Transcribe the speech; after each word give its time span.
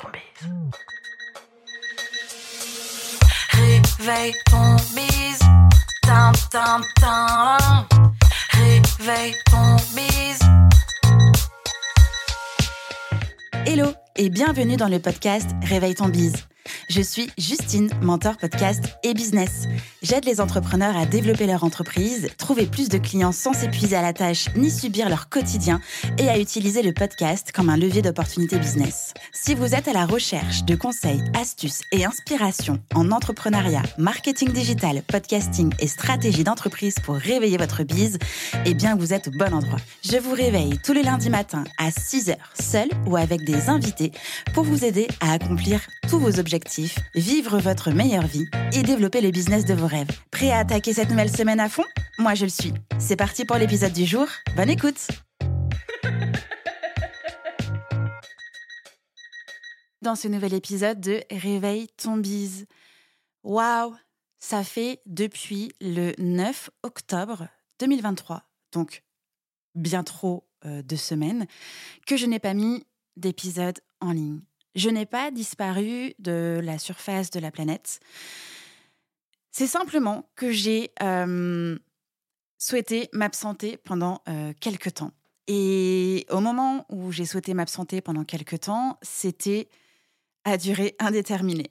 ton 0.00 0.08
bise. 0.10 0.50
Réveille 3.98 4.34
ton 4.50 4.76
bise. 4.94 5.38
Tin, 6.02 6.32
tin, 6.50 6.80
tin. 7.00 7.86
Réveille 8.50 9.34
ton 9.50 9.76
bise. 9.94 10.38
Hello 13.66 13.88
et 14.16 14.30
bienvenue 14.30 14.76
dans 14.76 14.88
le 14.88 14.98
podcast 14.98 15.50
Réveille 15.62 15.94
ton 15.94 16.08
bise. 16.08 16.34
Je 16.88 17.00
suis 17.00 17.30
Justine, 17.38 17.90
mentor 18.02 18.36
podcast 18.36 18.84
et 19.02 19.14
business. 19.14 19.66
J'aide 20.02 20.24
les 20.24 20.40
entrepreneurs 20.40 20.96
à 20.96 21.06
développer 21.06 21.46
leur 21.46 21.64
entreprise, 21.64 22.28
trouver 22.36 22.66
plus 22.66 22.88
de 22.88 22.98
clients 22.98 23.32
sans 23.32 23.52
s'épuiser 23.52 23.96
à 23.96 24.02
la 24.02 24.12
tâche 24.12 24.48
ni 24.56 24.70
subir 24.70 25.08
leur 25.08 25.28
quotidien 25.28 25.80
et 26.18 26.28
à 26.28 26.38
utiliser 26.38 26.82
le 26.82 26.92
podcast 26.92 27.52
comme 27.52 27.70
un 27.70 27.76
levier 27.76 28.02
d'opportunité 28.02 28.58
business. 28.58 29.09
Si 29.32 29.54
vous 29.54 29.76
êtes 29.76 29.86
à 29.86 29.92
la 29.92 30.06
recherche 30.06 30.64
de 30.64 30.74
conseils, 30.74 31.22
astuces 31.38 31.82
et 31.92 32.04
inspirations 32.04 32.80
en 32.94 33.12
entrepreneuriat, 33.12 33.82
marketing 33.96 34.52
digital, 34.52 35.02
podcasting 35.02 35.72
et 35.78 35.86
stratégie 35.86 36.42
d'entreprise 36.42 36.96
pour 37.04 37.14
réveiller 37.14 37.56
votre 37.56 37.84
bise, 37.84 38.18
eh 38.66 38.74
bien 38.74 38.96
vous 38.96 39.12
êtes 39.12 39.28
au 39.28 39.30
bon 39.30 39.54
endroit. 39.54 39.78
Je 40.02 40.16
vous 40.16 40.34
réveille 40.34 40.78
tous 40.84 40.92
les 40.92 41.04
lundis 41.04 41.30
matins 41.30 41.62
à 41.78 41.90
6h, 41.90 42.36
seul 42.60 42.88
ou 43.06 43.16
avec 43.16 43.44
des 43.44 43.68
invités 43.68 44.10
pour 44.52 44.64
vous 44.64 44.84
aider 44.84 45.06
à 45.20 45.32
accomplir 45.32 45.80
tous 46.08 46.18
vos 46.18 46.40
objectifs, 46.40 46.98
vivre 47.14 47.58
votre 47.58 47.92
meilleure 47.92 48.26
vie 48.26 48.46
et 48.72 48.82
développer 48.82 49.20
le 49.20 49.30
business 49.30 49.64
de 49.64 49.74
vos 49.74 49.86
rêves. 49.86 50.10
Prêt 50.32 50.50
à 50.50 50.58
attaquer 50.58 50.92
cette 50.92 51.10
nouvelle 51.10 51.34
semaine 51.34 51.60
à 51.60 51.68
fond? 51.68 51.84
Moi 52.18 52.34
je 52.34 52.44
le 52.44 52.50
suis. 52.50 52.74
C'est 52.98 53.16
parti 53.16 53.44
pour 53.44 53.56
l'épisode 53.56 53.92
du 53.92 54.06
jour. 54.06 54.26
Bonne 54.56 54.70
écoute 54.70 55.06
Dans 60.02 60.14
ce 60.14 60.28
nouvel 60.28 60.54
épisode 60.54 60.98
de 60.98 61.22
Réveille 61.30 61.88
ton 61.98 62.16
bise. 62.16 62.66
Waouh 63.42 63.94
Ça 64.38 64.64
fait 64.64 65.02
depuis 65.04 65.72
le 65.82 66.14
9 66.16 66.70
octobre 66.82 67.48
2023, 67.80 68.42
donc 68.72 69.02
bien 69.74 70.02
trop 70.02 70.48
euh, 70.64 70.80
de 70.80 70.96
semaines, 70.96 71.46
que 72.06 72.16
je 72.16 72.24
n'ai 72.24 72.38
pas 72.38 72.54
mis 72.54 72.86
d'épisode 73.18 73.78
en 74.00 74.12
ligne. 74.12 74.40
Je 74.74 74.88
n'ai 74.88 75.04
pas 75.04 75.30
disparu 75.30 76.14
de 76.18 76.60
la 76.64 76.78
surface 76.78 77.30
de 77.30 77.38
la 77.38 77.50
planète. 77.50 78.00
C'est 79.50 79.66
simplement 79.66 80.30
que 80.34 80.50
j'ai 80.50 80.92
euh, 81.02 81.78
souhaité 82.56 83.10
m'absenter 83.12 83.76
pendant 83.76 84.22
euh, 84.30 84.54
quelques 84.60 84.94
temps. 84.94 85.12
Et 85.46 86.26
au 86.30 86.40
moment 86.40 86.86
où 86.88 87.12
j'ai 87.12 87.26
souhaité 87.26 87.52
m'absenter 87.52 88.00
pendant 88.00 88.24
quelques 88.24 88.60
temps, 88.60 88.98
c'était 89.02 89.68
à 90.44 90.56
durée 90.56 90.96
indéterminée. 90.98 91.70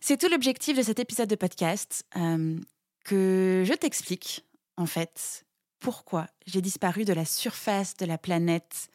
C'est 0.00 0.16
tout 0.16 0.28
l'objectif 0.28 0.76
de 0.76 0.82
cet 0.82 0.98
épisode 0.98 1.28
de 1.28 1.36
podcast, 1.36 2.04
euh, 2.16 2.58
que 3.04 3.64
je 3.66 3.72
t'explique, 3.74 4.44
en 4.76 4.86
fait, 4.86 5.44
pourquoi 5.80 6.26
j'ai 6.46 6.60
disparu 6.60 7.04
de 7.04 7.12
la 7.12 7.24
surface 7.24 7.96
de 7.96 8.06
la 8.06 8.18
planète 8.18 8.88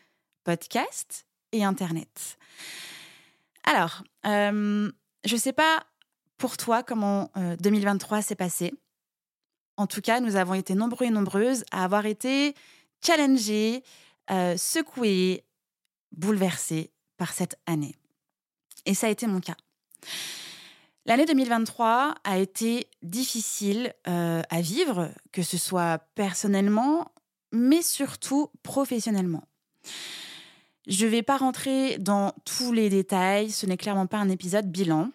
podcast 0.43 1.25
et 1.51 1.63
Internet. 1.63 2.37
Alors, 3.63 4.03
euh, 4.25 4.89
je 5.25 5.35
ne 5.35 5.39
sais 5.39 5.53
pas 5.53 5.85
pour 6.37 6.55
toi 6.57 6.83
comment 6.83 7.31
2023 7.59 8.21
s'est 8.21 8.35
passé. 8.35 8.73
En 9.77 9.85
tout 9.85 10.01
cas, 10.01 10.19
nous 10.19 10.35
avons 10.35 10.55
été 10.55 10.73
nombreux 10.73 11.05
et 11.05 11.11
nombreuses 11.11 11.63
à 11.71 11.83
avoir 11.83 12.05
été 12.05 12.55
challengés, 13.05 13.83
euh, 14.31 14.57
secoués, 14.57 15.45
bouleversés 16.11 16.91
par 17.17 17.31
cette 17.31 17.57
année. 17.65 17.95
Et 18.87 18.93
ça 18.93 19.07
a 19.07 19.09
été 19.11 19.27
mon 19.27 19.41
cas. 19.41 19.57
L'année 21.05 21.25
2023 21.25 22.15
a 22.23 22.37
été 22.37 22.87
difficile 23.03 23.93
euh, 24.07 24.41
à 24.49 24.61
vivre, 24.61 25.11
que 25.31 25.43
ce 25.43 25.57
soit 25.57 25.99
personnellement, 26.15 27.11
mais 27.51 27.81
surtout 27.81 28.49
professionnellement. 28.63 29.43
Je 30.87 31.05
ne 31.05 31.11
vais 31.11 31.21
pas 31.21 31.37
rentrer 31.37 31.97
dans 31.97 32.33
tous 32.45 32.71
les 32.71 32.89
détails, 32.89 33.51
ce 33.51 33.65
n'est 33.65 33.77
clairement 33.77 34.07
pas 34.07 34.17
un 34.17 34.29
épisode 34.29 34.71
bilan. 34.71 35.11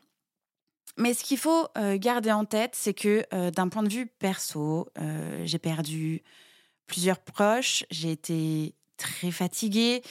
Mais 0.98 1.14
ce 1.14 1.24
qu'il 1.24 1.38
faut 1.38 1.68
euh, 1.78 1.96
garder 1.98 2.30
en 2.30 2.44
tête, 2.44 2.74
c'est 2.74 2.94
que 2.94 3.24
euh, 3.32 3.50
d'un 3.50 3.68
point 3.68 3.82
de 3.82 3.92
vue 3.92 4.06
perso, 4.06 4.88
j'ai 5.44 5.58
perdu 5.58 6.22
plusieurs 6.86 7.20
proches, 7.20 7.84
j'ai 7.90 8.12
été 8.12 8.74
très 8.98 9.30
fatiguée. 9.30 10.02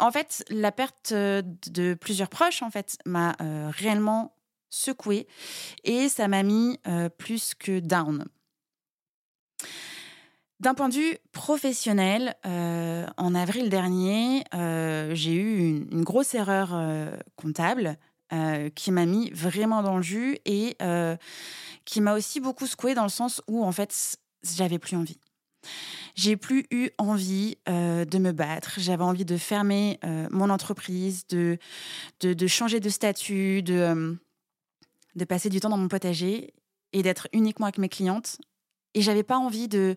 En 0.00 0.10
fait, 0.10 0.44
la 0.48 0.72
perte 0.72 1.12
de 1.12 1.94
plusieurs 1.94 2.28
proches, 2.28 2.62
en 2.62 2.70
fait, 2.70 2.98
m'a 3.06 3.36
réellement 3.70 4.34
secouée 4.70 5.26
et 5.84 6.08
ça 6.08 6.28
m'a 6.28 6.42
mis 6.42 6.78
plus 7.18 7.54
que 7.54 7.80
down. 7.80 8.24
D'un 10.60 10.74
point 10.74 10.90
de 10.90 10.94
vue 10.94 11.16
professionnel, 11.32 12.36
euh, 12.44 13.06
en 13.16 13.34
avril 13.34 13.70
dernier, 13.70 14.44
euh, 14.54 15.14
j'ai 15.14 15.32
eu 15.32 15.86
une, 15.90 16.04
grosse 16.04 16.34
erreur 16.34 16.70
euh, 16.74 17.16
comptable 17.36 17.96
qui 18.76 18.92
m'a 18.92 19.06
mis 19.06 19.28
vraiment 19.30 19.82
dans 19.82 19.96
le 19.96 20.04
jus 20.04 20.38
et 20.44 20.76
qui 21.84 22.00
m'a 22.00 22.14
aussi 22.14 22.38
beaucoup 22.38 22.68
secoué 22.68 22.94
dans 22.94 23.02
le 23.02 23.08
sens 23.08 23.42
où, 23.48 23.64
en 23.64 23.72
fait, 23.72 24.16
j'avais 24.44 24.78
plus 24.78 24.96
envie. 24.96 25.18
J'ai 26.14 26.36
plus 26.36 26.66
eu 26.70 26.90
envie 26.98 27.56
de 27.66 28.18
me 28.18 28.32
battre. 28.32 28.74
J'avais 28.78 29.04
envie 29.04 29.24
de 29.24 29.36
fermer 29.36 29.98
mon 30.30 30.50
entreprise, 30.50 31.26
de, 31.28 31.58
de, 32.20 32.34
de, 32.34 32.46
changer 32.46 32.80
de 32.80 32.88
statut, 32.88 33.62
de, 33.62 34.18
de 35.14 35.24
passer 35.24 35.48
du 35.48 35.60
temps 35.60 35.68
dans 35.70 35.78
mon 35.78 35.88
potager 35.88 36.52
et 36.92 37.02
d'être 37.02 37.28
uniquement 37.32 37.66
avec 37.66 37.78
mes 37.78 37.88
clientes. 37.88 38.38
Et 38.94 39.02
j'avais 39.02 39.22
pas 39.22 39.38
envie 39.38 39.68
de 39.68 39.96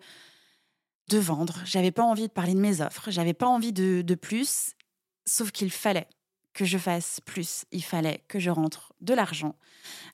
de 1.09 1.17
vendre, 1.17 1.61
j'avais 1.65 1.91
pas 1.91 2.03
envie 2.03 2.27
de 2.27 2.33
parler 2.33 2.53
de 2.53 2.59
mes 2.59 2.81
offres, 2.81 3.11
j'avais 3.11 3.33
pas 3.33 3.47
envie 3.47 3.73
de, 3.73 4.15
plus, 4.15 4.73
sauf 5.25 5.51
qu'il 5.51 5.71
fallait 5.71 6.07
que 6.53 6.65
je 6.65 6.77
fasse 6.77 7.19
plus, 7.25 7.65
il 7.71 7.83
fallait 7.83 8.23
que 8.27 8.39
je 8.39 8.49
rentre 8.49 8.93
de 9.01 9.13
l'argent 9.13 9.55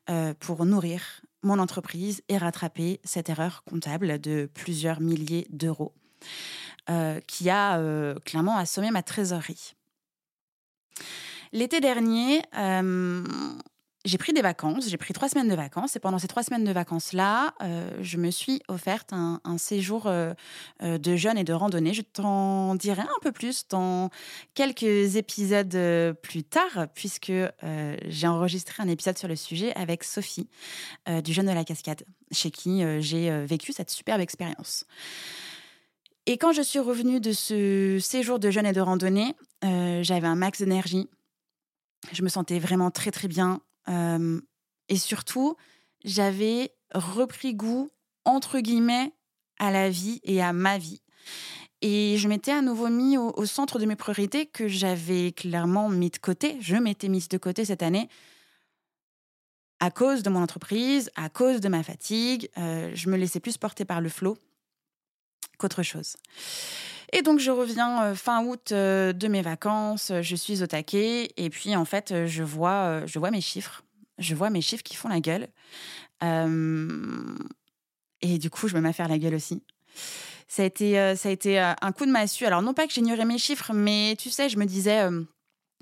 euh, 0.09 0.33
pour 0.39 0.65
nourrir 0.65 1.21
mon 1.43 1.59
entreprise 1.59 2.21
et 2.29 2.37
rattraper 2.37 2.99
cette 3.03 3.29
erreur 3.29 3.63
comptable 3.63 4.19
de 4.19 4.49
plusieurs 4.53 5.01
milliers 5.01 5.47
d'euros 5.49 5.93
euh, 6.89 7.19
qui 7.27 7.49
a 7.49 7.77
euh, 7.77 8.15
clairement 8.25 8.57
assommé 8.57 8.91
ma 8.91 9.03
trésorerie. 9.03 9.75
L'été 11.51 11.79
dernier, 11.79 12.41
j'ai 14.09 14.17
pris 14.17 14.33
des 14.33 14.41
vacances, 14.41 14.89
j'ai 14.89 14.97
pris 14.97 15.13
trois 15.13 15.29
semaines 15.29 15.47
de 15.47 15.55
vacances 15.55 15.95
et 15.95 15.99
pendant 15.99 16.17
ces 16.17 16.27
trois 16.27 16.41
semaines 16.41 16.63
de 16.63 16.71
vacances-là, 16.71 17.53
euh, 17.61 17.91
je 18.01 18.17
me 18.17 18.31
suis 18.31 18.61
offerte 18.67 19.13
un, 19.13 19.39
séjour 19.57 20.07
euh, 20.07 20.33
euh, 20.81 20.97
de 20.97 21.15
jeûne 21.15 21.37
et 21.37 21.43
de 21.43 21.53
randonnée. 21.53 21.93
Je 21.93 22.01
t'en 22.01 22.73
dirai 22.75 23.03
un 23.03 23.19
peu 23.21 23.31
plus 23.31 23.67
dans 23.67 24.09
quelques 24.55 25.15
épisodes 25.15 25.77
plus 26.23 26.43
tard 26.43 26.87
puisque 26.95 27.31
j'ai 28.07 28.27
enregistré 28.27 28.81
un 28.81 28.87
épisode 28.87 29.17
sur 29.17 29.27
le 29.27 29.35
sujet 29.35 29.73
avec 29.75 30.03
Sophie 30.03 30.47
du 31.23 31.33
jeûne 31.33 31.45
de 31.45 31.51
la 31.51 31.63
cascade 31.63 32.03
chez 32.31 32.51
qui 32.51 32.81
j'ai 33.01 33.45
vécu 33.45 33.73
cette 33.73 33.89
superbe 33.89 34.21
expérience. 34.21 34.85
Et 36.25 36.37
quand 36.37 36.51
je 36.51 36.61
suis 36.61 36.79
revenue 36.79 37.19
de 37.19 37.31
ce 37.31 37.99
séjour 38.01 38.39
de 38.39 38.49
jeûne 38.49 38.65
et 38.65 38.73
de 38.73 38.81
randonnée, 38.81 39.35
j'avais 39.61 40.27
un 40.27 40.35
max 40.35 40.59
d'énergie. 40.59 41.07
Je 42.11 42.23
me 42.23 42.29
sentais 42.29 42.59
vraiment 42.59 42.91
très 42.91 43.11
très 43.11 43.27
bien 43.27 43.61
et 43.87 44.97
surtout, 44.97 45.55
j'avais 46.03 46.73
repris 46.93 47.53
goût, 47.53 47.89
entre 48.25 48.59
guillemets, 48.59 49.13
à 49.59 49.71
la 49.71 49.89
vie 49.89 50.19
et 50.23 50.41
à 50.41 50.53
ma 50.53 50.77
vie. 50.77 51.01
Et 51.81 52.17
je 52.17 52.27
m'étais 52.27 52.51
à 52.51 52.61
nouveau 52.61 52.89
mis 52.89 53.17
au, 53.17 53.45
centre 53.45 53.79
de 53.79 53.85
mes 53.85 53.95
priorités 53.95 54.45
que 54.45 54.67
j'avais 54.67 55.31
clairement 55.31 55.89
mis 55.89 56.09
de 56.09 56.17
côté. 56.17 56.57
Je 56.59 56.75
m'étais 56.75 57.07
mise 57.07 57.29
de 57.29 57.37
côté 57.37 57.65
cette 57.65 57.83
année 57.83 58.09
à 59.79 59.91
cause 59.91 60.23
de 60.23 60.29
mon 60.29 60.41
entreprise, 60.41 61.09
à 61.15 61.29
cause 61.29 61.61
de 61.61 61.69
ma 61.69 61.83
fatigue. 61.83 62.49
je 62.57 63.09
me 63.09 63.15
laissais 63.15 63.39
plus 63.39 63.57
porter 63.57 63.85
par 63.85 64.01
le 64.01 64.09
flot 64.09 64.37
qu'autre 65.57 65.83
chose. 65.83 66.17
Et 67.11 67.21
donc 67.21 67.39
je 67.39 67.51
reviens 67.51 68.13
fin 68.15 68.43
août 68.45 68.71
de 68.71 69.27
mes 69.27 69.41
vacances, 69.41 70.11
je 70.21 70.35
suis 70.35 70.61
au 70.63 70.67
taquet 70.67 71.29
et 71.37 71.49
puis 71.49 71.75
en 71.75 71.85
fait 71.85 72.25
je 72.25 72.43
vois, 72.43 73.05
je 73.05 73.17
vois 73.19 73.31
mes 73.31 73.41
chiffres, 73.41 73.83
je 74.17 74.35
vois 74.35 74.49
mes 74.49 74.61
chiffres 74.61 74.83
qui 74.83 74.95
font 74.95 75.09
la 75.09 75.19
gueule. 75.19 75.47
et 78.21 78.37
du 78.37 78.49
coup 78.49 78.67
je 78.67 78.75
me 78.75 78.81
mets 78.81 78.89
à 78.89 78.93
faire 78.93 79.07
la 79.07 79.17
gueule 79.17 79.35
aussi. 79.35 79.63
Ça 80.47 80.63
a 80.63 80.65
été, 80.65 81.15
ça 81.15 81.29
a 81.29 81.31
été 81.31 81.59
un 81.59 81.91
coup 81.91 82.05
de 82.05 82.11
massue. 82.11 82.45
Alors 82.45 82.61
non 82.61 82.73
pas 82.73 82.87
que 82.87 82.93
j'ignorais 82.93 83.25
mes 83.25 83.37
chiffres, 83.37 83.73
mais 83.73 84.15
tu 84.19 84.29
sais, 84.29 84.49
je 84.49 84.57
me 84.57 84.65
disais 84.65 85.07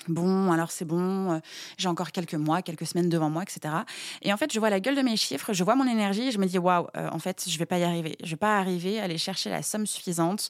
Bon, 0.07 0.51
alors 0.51 0.71
c'est 0.71 0.85
bon, 0.85 1.33
euh, 1.33 1.39
j'ai 1.77 1.89
encore 1.89 2.11
quelques 2.11 2.35
mois, 2.35 2.61
quelques 2.61 2.85
semaines 2.85 3.09
devant 3.09 3.29
moi, 3.29 3.41
etc. 3.41 3.73
Et 4.21 4.31
en 4.31 4.37
fait, 4.37 4.53
je 4.53 4.59
vois 4.59 4.69
la 4.69 4.79
gueule 4.79 4.95
de 4.95 5.01
mes 5.01 5.17
chiffres, 5.17 5.53
je 5.53 5.63
vois 5.63 5.75
mon 5.75 5.87
énergie, 5.87 6.27
et 6.27 6.31
je 6.31 6.37
me 6.37 6.45
dis 6.45 6.59
waouh, 6.59 6.87
euh, 6.95 7.09
en 7.11 7.19
fait, 7.19 7.45
je 7.49 7.57
vais 7.57 7.65
pas 7.65 7.79
y 7.79 7.83
arriver. 7.83 8.15
Je 8.23 8.29
vais 8.29 8.37
pas 8.37 8.59
arriver 8.59 8.99
à 8.99 9.05
aller 9.05 9.17
chercher 9.17 9.49
la 9.49 9.63
somme 9.63 9.87
suffisante 9.87 10.49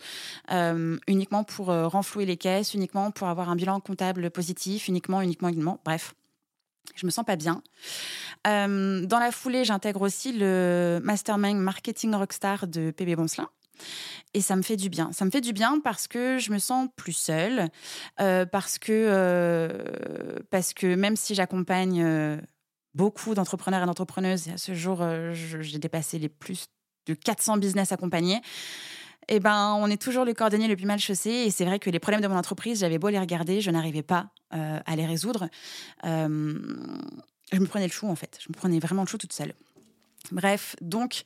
euh, 0.51 0.97
uniquement 1.07 1.43
pour 1.45 1.67
renflouer 1.67 2.25
les 2.25 2.37
caisses, 2.37 2.73
uniquement 2.73 3.09
pour 3.11 3.29
avoir 3.29 3.49
un 3.49 3.55
bilan 3.55 3.79
comptable 3.79 4.29
positif, 4.31 4.89
uniquement, 4.89 5.21
uniquement, 5.21 5.47
uniquement. 5.47 5.79
Bref, 5.85 6.13
je 6.95 7.05
me 7.05 7.11
sens 7.11 7.25
pas 7.25 7.37
bien. 7.37 7.61
dans 8.45 9.19
la 9.19 9.31
foulée, 9.31 9.63
j'intègre 9.63 10.01
aussi 10.01 10.33
le 10.33 10.99
mastermind 11.01 11.59
marketing 11.59 12.13
rockstar 12.13 12.67
de 12.67 12.91
PB 12.91 13.15
Boncelin. 13.15 13.49
Et 14.33 14.41
ça 14.41 14.55
me 14.55 14.61
fait 14.61 14.77
du 14.77 14.89
bien. 14.89 15.11
Ça 15.13 15.25
me 15.25 15.31
fait 15.31 15.41
du 15.41 15.53
bien 15.53 15.79
parce 15.79 16.07
que 16.07 16.37
je 16.37 16.51
me 16.51 16.59
sens 16.59 16.89
plus 16.95 17.13
seule, 17.13 17.69
euh, 18.19 18.45
parce, 18.45 18.77
que, 18.77 18.91
euh, 18.91 19.69
parce 20.51 20.73
que 20.73 20.95
même 20.95 21.15
si 21.15 21.33
j'accompagne 21.33 22.03
euh, 22.03 22.37
beaucoup 22.93 23.33
d'entrepreneurs 23.33 23.83
et 23.83 23.85
d'entrepreneuses, 23.85 24.47
et 24.47 24.51
à 24.53 24.57
ce 24.57 24.73
jour, 24.73 25.03
j'ai 25.31 25.79
dépassé 25.79 26.19
les 26.19 26.29
plus 26.29 26.67
de 27.07 27.13
400 27.13 27.57
business 27.57 27.91
accompagnés, 27.91 28.41
eh 29.29 29.39
ben, 29.39 29.77
on 29.79 29.87
est 29.87 30.01
toujours 30.01 30.23
le 30.23 30.33
cordonnier 30.33 30.67
le 30.67 30.75
plus 30.75 30.85
mal 30.85 30.99
chaussé. 30.99 31.29
Et 31.29 31.51
c'est 31.51 31.65
vrai 31.65 31.79
que 31.79 31.89
les 31.89 31.99
problèmes 31.99 32.21
de 32.21 32.27
mon 32.27 32.37
entreprise, 32.37 32.79
j'avais 32.79 32.97
beau 32.97 33.09
les 33.09 33.19
regarder, 33.19 33.61
je 33.61 33.71
n'arrivais 33.71 34.03
pas 34.03 34.29
à 34.51 34.95
les 34.95 35.05
résoudre. 35.05 35.49
je 36.03 36.27
me 36.27 37.65
prenais 37.65 37.87
le 37.87 37.91
chou, 37.91 38.07
en 38.07 38.15
fait. 38.15 38.39
Je 38.41 38.47
me 38.49 38.53
prenais 38.53 38.79
vraiment 38.79 39.01
le 39.03 39.07
chou 39.07 39.17
toute 39.17 39.33
seule. 39.33 39.53
Bref, 40.31 40.75
donc, 40.81 41.23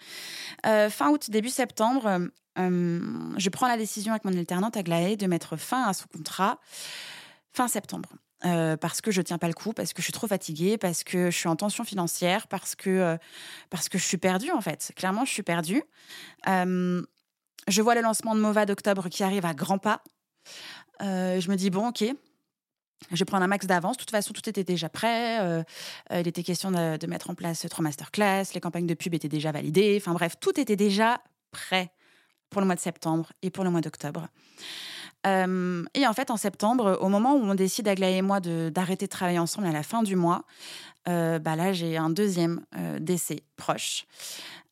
fin 0.64 1.10
août, 1.10 1.30
début 1.30 1.50
septembre, 1.50 2.30
euh, 2.60 3.32
je 3.38 3.50
prends 3.50 3.68
la 3.68 3.78
décision 3.78 4.12
avec 4.12 4.26
mon 4.26 4.38
alternante 4.38 4.76
Aglaé 4.76 5.16
de 5.16 5.28
mettre 5.28 5.58
fin 5.58 5.84
à 5.84 5.94
son 5.94 6.06
contrat 6.08 6.60
fin 7.54 7.68
septembre. 7.68 8.10
Euh, 8.44 8.76
parce 8.76 9.02
que 9.02 9.12
je 9.12 9.22
tiens 9.22 9.38
pas 9.38 9.48
le 9.48 9.54
coup, 9.54 9.72
parce 9.72 9.94
que 9.94 10.02
je 10.02 10.06
suis 10.06 10.14
trop 10.14 10.28
fatiguée, 10.28 10.78
parce 10.78 11.04
que 11.04 11.30
je 11.30 11.38
suis 11.38 11.48
en 11.48 11.56
tension 11.56 11.84
financière, 11.84 12.48
parce 12.48 12.76
que, 12.76 12.90
euh, 12.90 13.18
parce 13.70 13.88
que 13.88 14.00
je 14.00 14.04
suis 14.04 14.18
perdue 14.18 14.52
en 14.52 14.62
fait. 14.62 14.92
Clairement, 14.96 15.26
je 15.26 15.32
suis 15.32 15.44
perdue. 15.44 15.84
je 16.48 17.82
vois 17.82 17.94
le 17.94 18.02
lancement 18.02 18.34
de 18.34 18.40
Mova 18.40 18.66
d'octobre 18.66 19.10
qui 19.10 19.24
arrive 19.24 19.46
à 19.46 19.54
grands 19.54 19.78
pas. 19.78 20.02
je 21.00 21.50
me 21.50 21.56
dis, 21.56 21.70
bon, 21.70 21.90
ok, 21.90 22.04
je 23.12 23.24
prendre 23.24 23.44
un 23.44 23.48
max 23.48 23.66
d'avance. 23.66 23.98
De 23.98 24.02
toute 24.02 24.12
façon, 24.12 24.34
tout 24.34 24.48
était 24.48 24.64
déjà 24.64 24.90
prêt. 24.90 25.64
il 26.12 26.28
était 26.28 26.44
question 26.44 26.72
de, 26.72 27.08
mettre 27.08 27.30
en 27.30 27.36
place 27.36 27.66
trois 27.70 27.84
masterclass. 27.84 28.46
Les 28.54 28.62
campagnes 28.62 28.88
de 28.88 28.94
pub 28.94 29.14
étaient 29.14 29.28
déjà 29.28 29.52
validées. 29.52 29.98
Enfin 30.00 30.14
bref, 30.14 30.36
tout 30.40 30.60
était 30.60 30.76
déjà 30.76 31.22
prêt 31.52 31.92
pour 32.50 32.62
le 32.62 32.68
mois 32.68 32.76
de 32.76 32.82
septembre 32.82 33.32
et 33.42 33.50
pour 33.50 33.64
le 33.64 33.72
mois 33.72 33.82
d'octobre. 33.82 34.28
Euh, 35.28 35.84
et 35.94 36.08
en 36.08 36.14
fait, 36.14 36.32
en 36.32 36.38
septembre, 36.38 36.98
au 37.02 37.10
moment 37.10 37.36
où 37.36 37.44
on 37.44 37.56
décide, 37.56 37.88
Aglaé 37.88 38.18
et 38.18 38.22
moi, 38.22 38.40
d'arrêter 38.40 39.06
de, 39.06 39.12
travailler 39.12 39.40
ensemble 39.40 39.68
à 39.68 39.72
la 39.72 39.84
fin 39.84 40.04
du 40.04 40.16
mois, 40.16 40.44
euh, 41.08 41.40
bah 41.40 41.56
là, 41.56 41.74
j'ai 41.74 41.98
un 41.98 42.10
deuxième 42.10 42.62
euh, 42.78 43.00
décès 43.00 43.44
proche. 43.56 44.06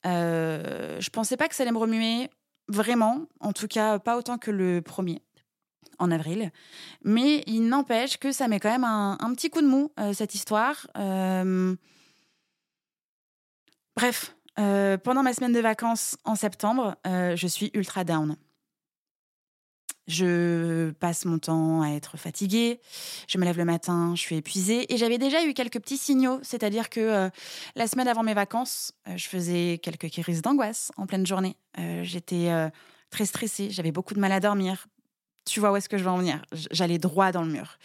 je 0.03 1.09
pensais 1.09 1.37
pas 1.37 1.47
que 1.47 1.55
ça 1.55 1.63
allait 1.63 1.71
me 1.71 1.77
remuer 1.77 2.29
vraiment, 2.67 3.25
en 3.39 3.51
tout 3.51 3.67
cas 3.67 3.97
pas 3.97 4.15
autant 4.15 4.37
que 4.37 4.51
le 4.51 4.81
premier 4.81 5.21
en 5.99 6.11
avril. 6.11 6.51
Mais 7.03 7.43
il 7.47 7.67
n'empêche 7.67 8.17
que 8.17 8.31
ça 8.31 8.47
met 8.47 8.59
quand 8.59 8.71
même 8.71 8.83
un, 8.83 9.33
petit 9.35 9.49
coup 9.49 9.61
de 9.61 9.67
mou, 9.67 9.91
cette 10.13 10.33
histoire. 10.35 10.87
Bref, 13.99 14.33
euh, 14.59 14.97
pendant 14.97 15.23
ma 15.23 15.33
semaine 15.33 15.53
de 15.53 15.59
vacances 15.59 16.17
en 16.25 16.35
septembre, 16.35 16.95
euh, 17.05 17.35
je 17.35 17.47
suis 17.47 17.71
ultra 17.73 18.03
down. 18.03 18.35
Je 20.07 20.91
passe 20.91 21.25
mon 21.25 21.37
temps 21.37 21.81
à 21.81 21.89
être 21.89 22.17
fatiguée, 22.17 22.79
je 23.27 23.37
me 23.37 23.45
lève 23.45 23.57
le 23.57 23.65
matin, 23.65 24.13
je 24.15 24.21
suis 24.21 24.37
épuisée 24.37 24.91
et 24.91 24.97
j'avais 24.97 25.17
déjà 25.17 25.45
eu 25.45 25.53
quelques 25.53 25.79
petits 25.79 25.97
signaux, 25.97 26.39
c'est-à-dire 26.41 26.89
que 26.89 26.99
euh, 26.99 27.29
la 27.75 27.87
semaine 27.87 28.07
avant 28.07 28.23
mes 28.23 28.33
vacances, 28.33 28.93
je 29.15 29.27
faisais 29.27 29.79
quelques 29.83 30.09
crises 30.09 30.41
d'angoisse 30.41 30.91
en 30.97 31.05
pleine 31.05 31.27
journée. 31.27 31.57
J'étais 32.01 32.49
très 33.11 33.25
stressée, 33.25 33.69
j'avais 33.69 33.91
beaucoup 33.91 34.13
de 34.13 34.19
mal 34.19 34.31
à 34.31 34.39
dormir. 34.39 34.87
Tu 35.49 35.59
vois 35.59 35.71
où 35.71 35.75
est-ce 35.75 35.89
que 35.89 35.97
je 35.97 36.03
vais 36.03 36.09
en 36.09 36.17
venir 36.17 36.43
J'allais 36.51 36.99
droit 36.99 37.31
dans 37.31 37.41
le 37.41 37.49
mur. 37.51 37.79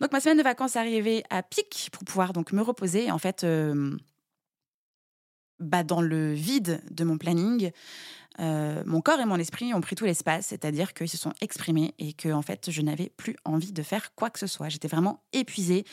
Donc 0.00 0.12
ma 0.12 0.20
semaine 0.20 0.38
de 0.38 0.42
vacances 0.42 0.76
arrivait 0.76 1.22
à 1.28 1.42
pic 1.42 1.90
pour 1.92 2.04
pouvoir 2.04 2.32
donc 2.32 2.52
me 2.52 2.62
reposer. 2.62 3.04
Et 3.04 3.10
en 3.10 3.18
fait, 3.18 3.46
bah, 5.60 5.84
dans 5.84 6.00
le 6.00 6.32
vide 6.32 6.80
de 6.90 7.04
mon 7.04 7.18
planning, 7.18 7.70
euh, 8.40 8.82
mon 8.86 9.00
corps 9.00 9.20
et 9.20 9.24
mon 9.24 9.36
esprit 9.36 9.74
ont 9.74 9.80
pris 9.80 9.96
tout 9.96 10.04
l'espace, 10.04 10.46
c'est-à-dire 10.46 10.94
qu'ils 10.94 11.08
se 11.08 11.16
sont 11.16 11.32
exprimés 11.40 11.94
et 11.98 12.12
que 12.12 12.32
en 12.32 12.42
fait, 12.42 12.70
je 12.70 12.82
n'avais 12.82 13.10
plus 13.16 13.36
envie 13.44 13.72
de 13.72 13.82
faire 13.82 14.14
quoi 14.14 14.30
que 14.30 14.38
ce 14.38 14.46
soit. 14.46 14.68
J'étais 14.68 14.88
vraiment 14.88 15.22
épuisée, 15.32 15.84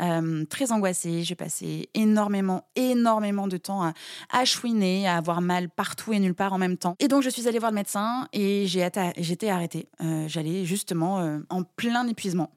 euh, 0.00 0.44
très 0.46 0.72
angoissée. 0.72 1.24
J'ai 1.24 1.34
passé 1.34 1.88
énormément, 1.94 2.68
énormément 2.76 3.48
de 3.48 3.56
temps 3.56 3.92
à, 4.30 4.44
chouiner, 4.44 5.08
à 5.08 5.16
avoir 5.16 5.40
mal 5.40 5.68
partout 5.68 6.12
et 6.12 6.18
nulle 6.18 6.34
part 6.34 6.52
en 6.52 6.58
même 6.58 6.76
temps. 6.76 6.96
Et 6.98 7.08
donc, 7.08 7.22
je 7.22 7.30
suis 7.30 7.48
allée 7.48 7.58
voir 7.58 7.70
le 7.70 7.76
médecin 7.76 8.28
et 8.32 8.66
j'ai 8.66 8.86
j'étais 9.18 9.48
arrêtée. 9.48 9.88
Euh, 10.02 10.28
j'allais 10.28 10.64
justement 10.64 11.40
en 11.48 11.62
plein 11.62 12.06
épuisement. 12.06 12.50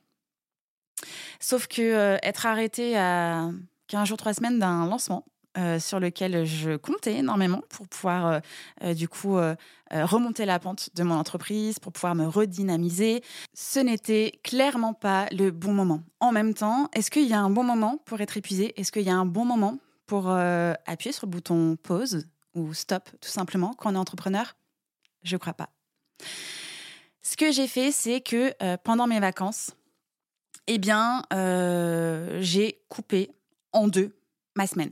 Sauf 1.39 1.67
que 1.67 2.17
être 2.21 2.45
arrêtée 2.45 2.97
à 2.97 3.49
15 3.87 4.07
jours, 4.07 4.17
3 4.17 4.33
semaines 4.33 4.59
d'un 4.59 4.85
lancement, 4.85 5.25
euh, 5.57 5.79
sur 5.79 5.99
lequel 5.99 6.45
je 6.45 6.77
comptais 6.77 7.15
énormément 7.15 7.61
pour 7.69 7.87
pouvoir 7.87 8.27
euh, 8.27 8.39
euh, 8.83 8.93
du 8.93 9.09
coup 9.09 9.37
remonter 9.91 10.45
la 10.45 10.59
pente 10.59 10.91
de 10.93 11.01
mon 11.01 11.15
entreprise, 11.15 11.79
pour 11.79 11.91
pouvoir 11.91 12.13
me 12.13 12.27
redynamiser. 12.27 13.23
Ce 13.55 13.79
n'était 13.79 14.39
clairement 14.43 14.93
pas 14.93 15.25
le 15.31 15.49
bon 15.49 15.73
moment. 15.73 16.03
En 16.19 16.31
même 16.31 16.53
temps, 16.53 16.87
est-ce 16.93 17.09
qu'il 17.09 17.25
y 17.25 17.33
a 17.33 17.39
un 17.39 17.49
bon 17.49 17.63
moment 17.63 17.97
pour 18.05 18.21
être 18.21 18.37
épuisé? 18.37 18.79
Est-ce 18.79 18.91
qu'il 18.91 19.01
y 19.01 19.09
a 19.09 19.15
un 19.15 19.25
bon 19.25 19.45
moment 19.45 19.79
pour 20.05 20.29
appuyer 20.29 21.11
sur 21.11 21.25
le 21.25 21.31
bouton 21.31 21.75
pause 21.81 22.27
ou 22.53 22.75
stop 22.75 23.09
tout 23.19 23.29
simplement 23.29 23.73
quand 23.73 23.91
on 23.91 23.95
est 23.95 23.97
entrepreneur? 23.97 24.55
Je 25.23 25.37
crois 25.37 25.53
pas. 25.53 25.69
Ce 27.23 27.35
que 27.35 27.51
j'ai 27.51 27.67
fait, 27.67 27.91
c'est 27.91 28.21
que 28.21 28.53
pendant 28.83 29.07
mes 29.07 29.19
vacances, 29.19 29.71
eh 30.67 30.77
bien, 30.77 31.23
j'ai 32.41 32.79
coupé 32.89 33.31
en 33.73 33.87
deux 33.87 34.15
ma 34.55 34.67
semaine. 34.67 34.91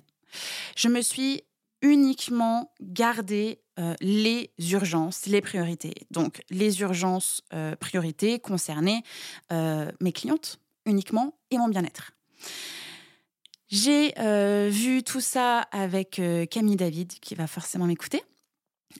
Je 0.75 0.87
me 0.87 1.01
suis 1.01 1.43
uniquement 1.81 2.71
gardé 2.81 3.61
euh, 3.79 3.93
les 4.01 4.51
urgences, 4.71 5.27
les 5.27 5.41
priorités. 5.41 5.93
Donc, 6.09 6.41
les 6.49 6.81
urgences 6.81 7.41
euh, 7.53 7.75
priorités 7.75 8.39
concernaient 8.39 9.03
euh, 9.51 9.91
mes 10.01 10.11
clientes 10.11 10.59
uniquement 10.85 11.37
et 11.51 11.57
mon 11.57 11.67
bien-être. 11.67 12.11
J'ai 13.69 14.13
vu 14.69 15.03
tout 15.03 15.19
ça 15.19 15.59
avec 15.59 16.21
Camille 16.49 16.77
David, 16.77 17.19
qui 17.19 17.35
va 17.35 17.47
forcément 17.47 17.85
m'écouter 17.85 18.23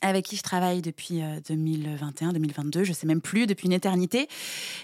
avec 0.02 0.26
qui 0.26 0.36
je 0.36 0.44
travaille 0.44 0.82
depuis 0.82 1.22
2021, 1.50 2.30
euh, 2.30 2.34
2022, 2.34 2.84
je 2.84 2.94
sais 2.94 3.08
même 3.08 3.22
plus, 3.22 3.48
depuis 3.48 3.66
une 3.68 3.74
éternité. 3.74 4.28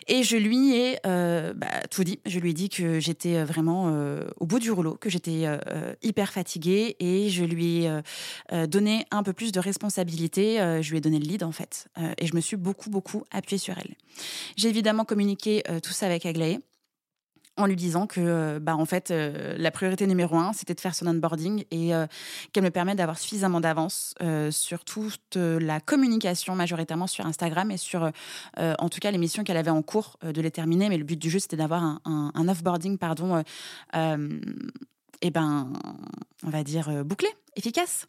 Et 0.07 0.23
je 0.23 0.37
lui 0.37 0.75
ai 0.75 0.97
euh, 1.05 1.53
bah, 1.53 1.67
tout 1.89 2.03
dit. 2.03 2.19
Je 2.25 2.39
lui 2.39 2.51
ai 2.51 2.53
dit 2.53 2.69
que 2.69 2.99
j'étais 2.99 3.37
euh, 3.37 3.45
vraiment 3.45 3.63
au 4.39 4.45
bout 4.45 4.59
du 4.59 4.71
rouleau, 4.71 4.95
que 4.95 5.09
j'étais 5.09 5.45
hyper 6.01 6.31
fatiguée 6.31 6.95
et 6.99 7.29
je 7.29 7.43
lui 7.43 7.85
ai 7.85 8.67
donné 8.67 9.05
un 9.11 9.23
peu 9.23 9.33
plus 9.33 9.51
de 9.51 9.59
responsabilité. 9.59 10.57
je 10.81 10.89
lui 10.89 10.97
ai 10.97 11.01
donné 11.01 11.19
le 11.19 11.25
lead 11.25 11.43
en 11.43 11.51
fait. 11.51 11.87
et 12.17 12.25
je 12.25 12.35
me 12.35 12.41
suis 12.41 12.57
beaucoup, 12.57 12.89
beaucoup 12.89 13.23
appuyée 13.31 13.57
sur 13.57 13.77
elle. 13.77 13.95
J'ai 14.55 14.69
évidemment 14.69 15.05
communiqué 15.05 15.63
tout 15.81 15.91
ça 15.91 16.05
avec 16.05 16.25
Aglaé 16.25 16.59
en 17.57 17.65
lui 17.65 17.75
disant 17.75 18.07
que 18.07 18.19
euh, 18.19 18.59
bah, 18.59 18.75
en 18.75 18.85
fait 18.85 19.11
euh, 19.11 19.55
la 19.57 19.71
priorité 19.71 20.07
numéro 20.07 20.37
un 20.37 20.53
c'était 20.53 20.73
de 20.73 20.79
faire 20.79 20.95
son 20.95 21.07
onboarding 21.07 21.65
et 21.71 21.93
euh, 21.93 22.07
qu'elle 22.51 22.63
me 22.63 22.71
permette 22.71 22.97
d'avoir 22.97 23.19
suffisamment 23.19 23.61
d'avance 23.61 24.15
sur 24.51 24.83
toute 24.85 25.35
la 25.35 25.79
communication 25.79 26.55
majoritairement 26.55 27.07
sur 27.07 27.25
Instagram 27.25 27.71
et 27.71 27.77
sur 27.77 28.11
en 28.57 28.89
tout 28.89 28.99
cas 28.99 29.11
les 29.11 29.17
missions 29.17 29.43
qu'elle 29.43 29.57
avait 29.57 29.69
en 29.69 29.81
cours 29.81 30.17
de 30.23 30.41
les 30.41 30.51
terminer. 30.51 30.89
Mais 30.89 30.97
le 30.97 31.03
but 31.03 31.19
du 31.19 31.29
jeu 31.29 31.39
c'était 31.39 31.57
d'avoir 31.57 31.83
un, 31.83 31.99
un, 32.05 32.31
un 32.33 32.47
offboarding 32.47 32.97
pardon 32.97 33.43
et 33.93 35.31
ben 35.31 35.73
on 36.43 36.49
va 36.49 36.63
dire 36.63 37.03
bouclé 37.03 37.27
efficace 37.55 38.07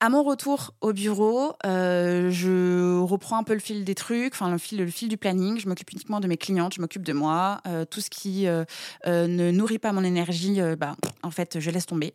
à 0.00 0.10
mon 0.10 0.22
retour 0.22 0.74
au 0.82 0.92
bureau, 0.92 1.54
euh, 1.64 2.30
je 2.30 3.00
reprends 3.00 3.38
un 3.38 3.44
peu 3.44 3.54
le 3.54 3.60
fil 3.60 3.82
des 3.82 3.94
trucs, 3.94 4.34
enfin 4.34 4.50
le 4.50 4.58
fil, 4.58 4.78
le 4.78 4.90
fil 4.90 5.08
du 5.08 5.16
planning. 5.16 5.58
Je 5.58 5.68
m'occupe 5.68 5.90
uniquement 5.90 6.20
de 6.20 6.28
mes 6.28 6.36
clientes, 6.36 6.74
je 6.74 6.82
m'occupe 6.82 7.02
de 7.02 7.14
moi. 7.14 7.62
Euh, 7.66 7.86
tout 7.86 8.02
ce 8.02 8.10
qui 8.10 8.46
euh, 8.46 8.64
ne 9.06 9.50
nourrit 9.50 9.78
pas 9.78 9.92
mon 9.92 10.04
énergie, 10.04 10.60
bah, 10.78 10.96
en 11.22 11.30
fait, 11.30 11.60
je 11.60 11.70
laisse 11.70 11.86
tomber. 11.86 12.12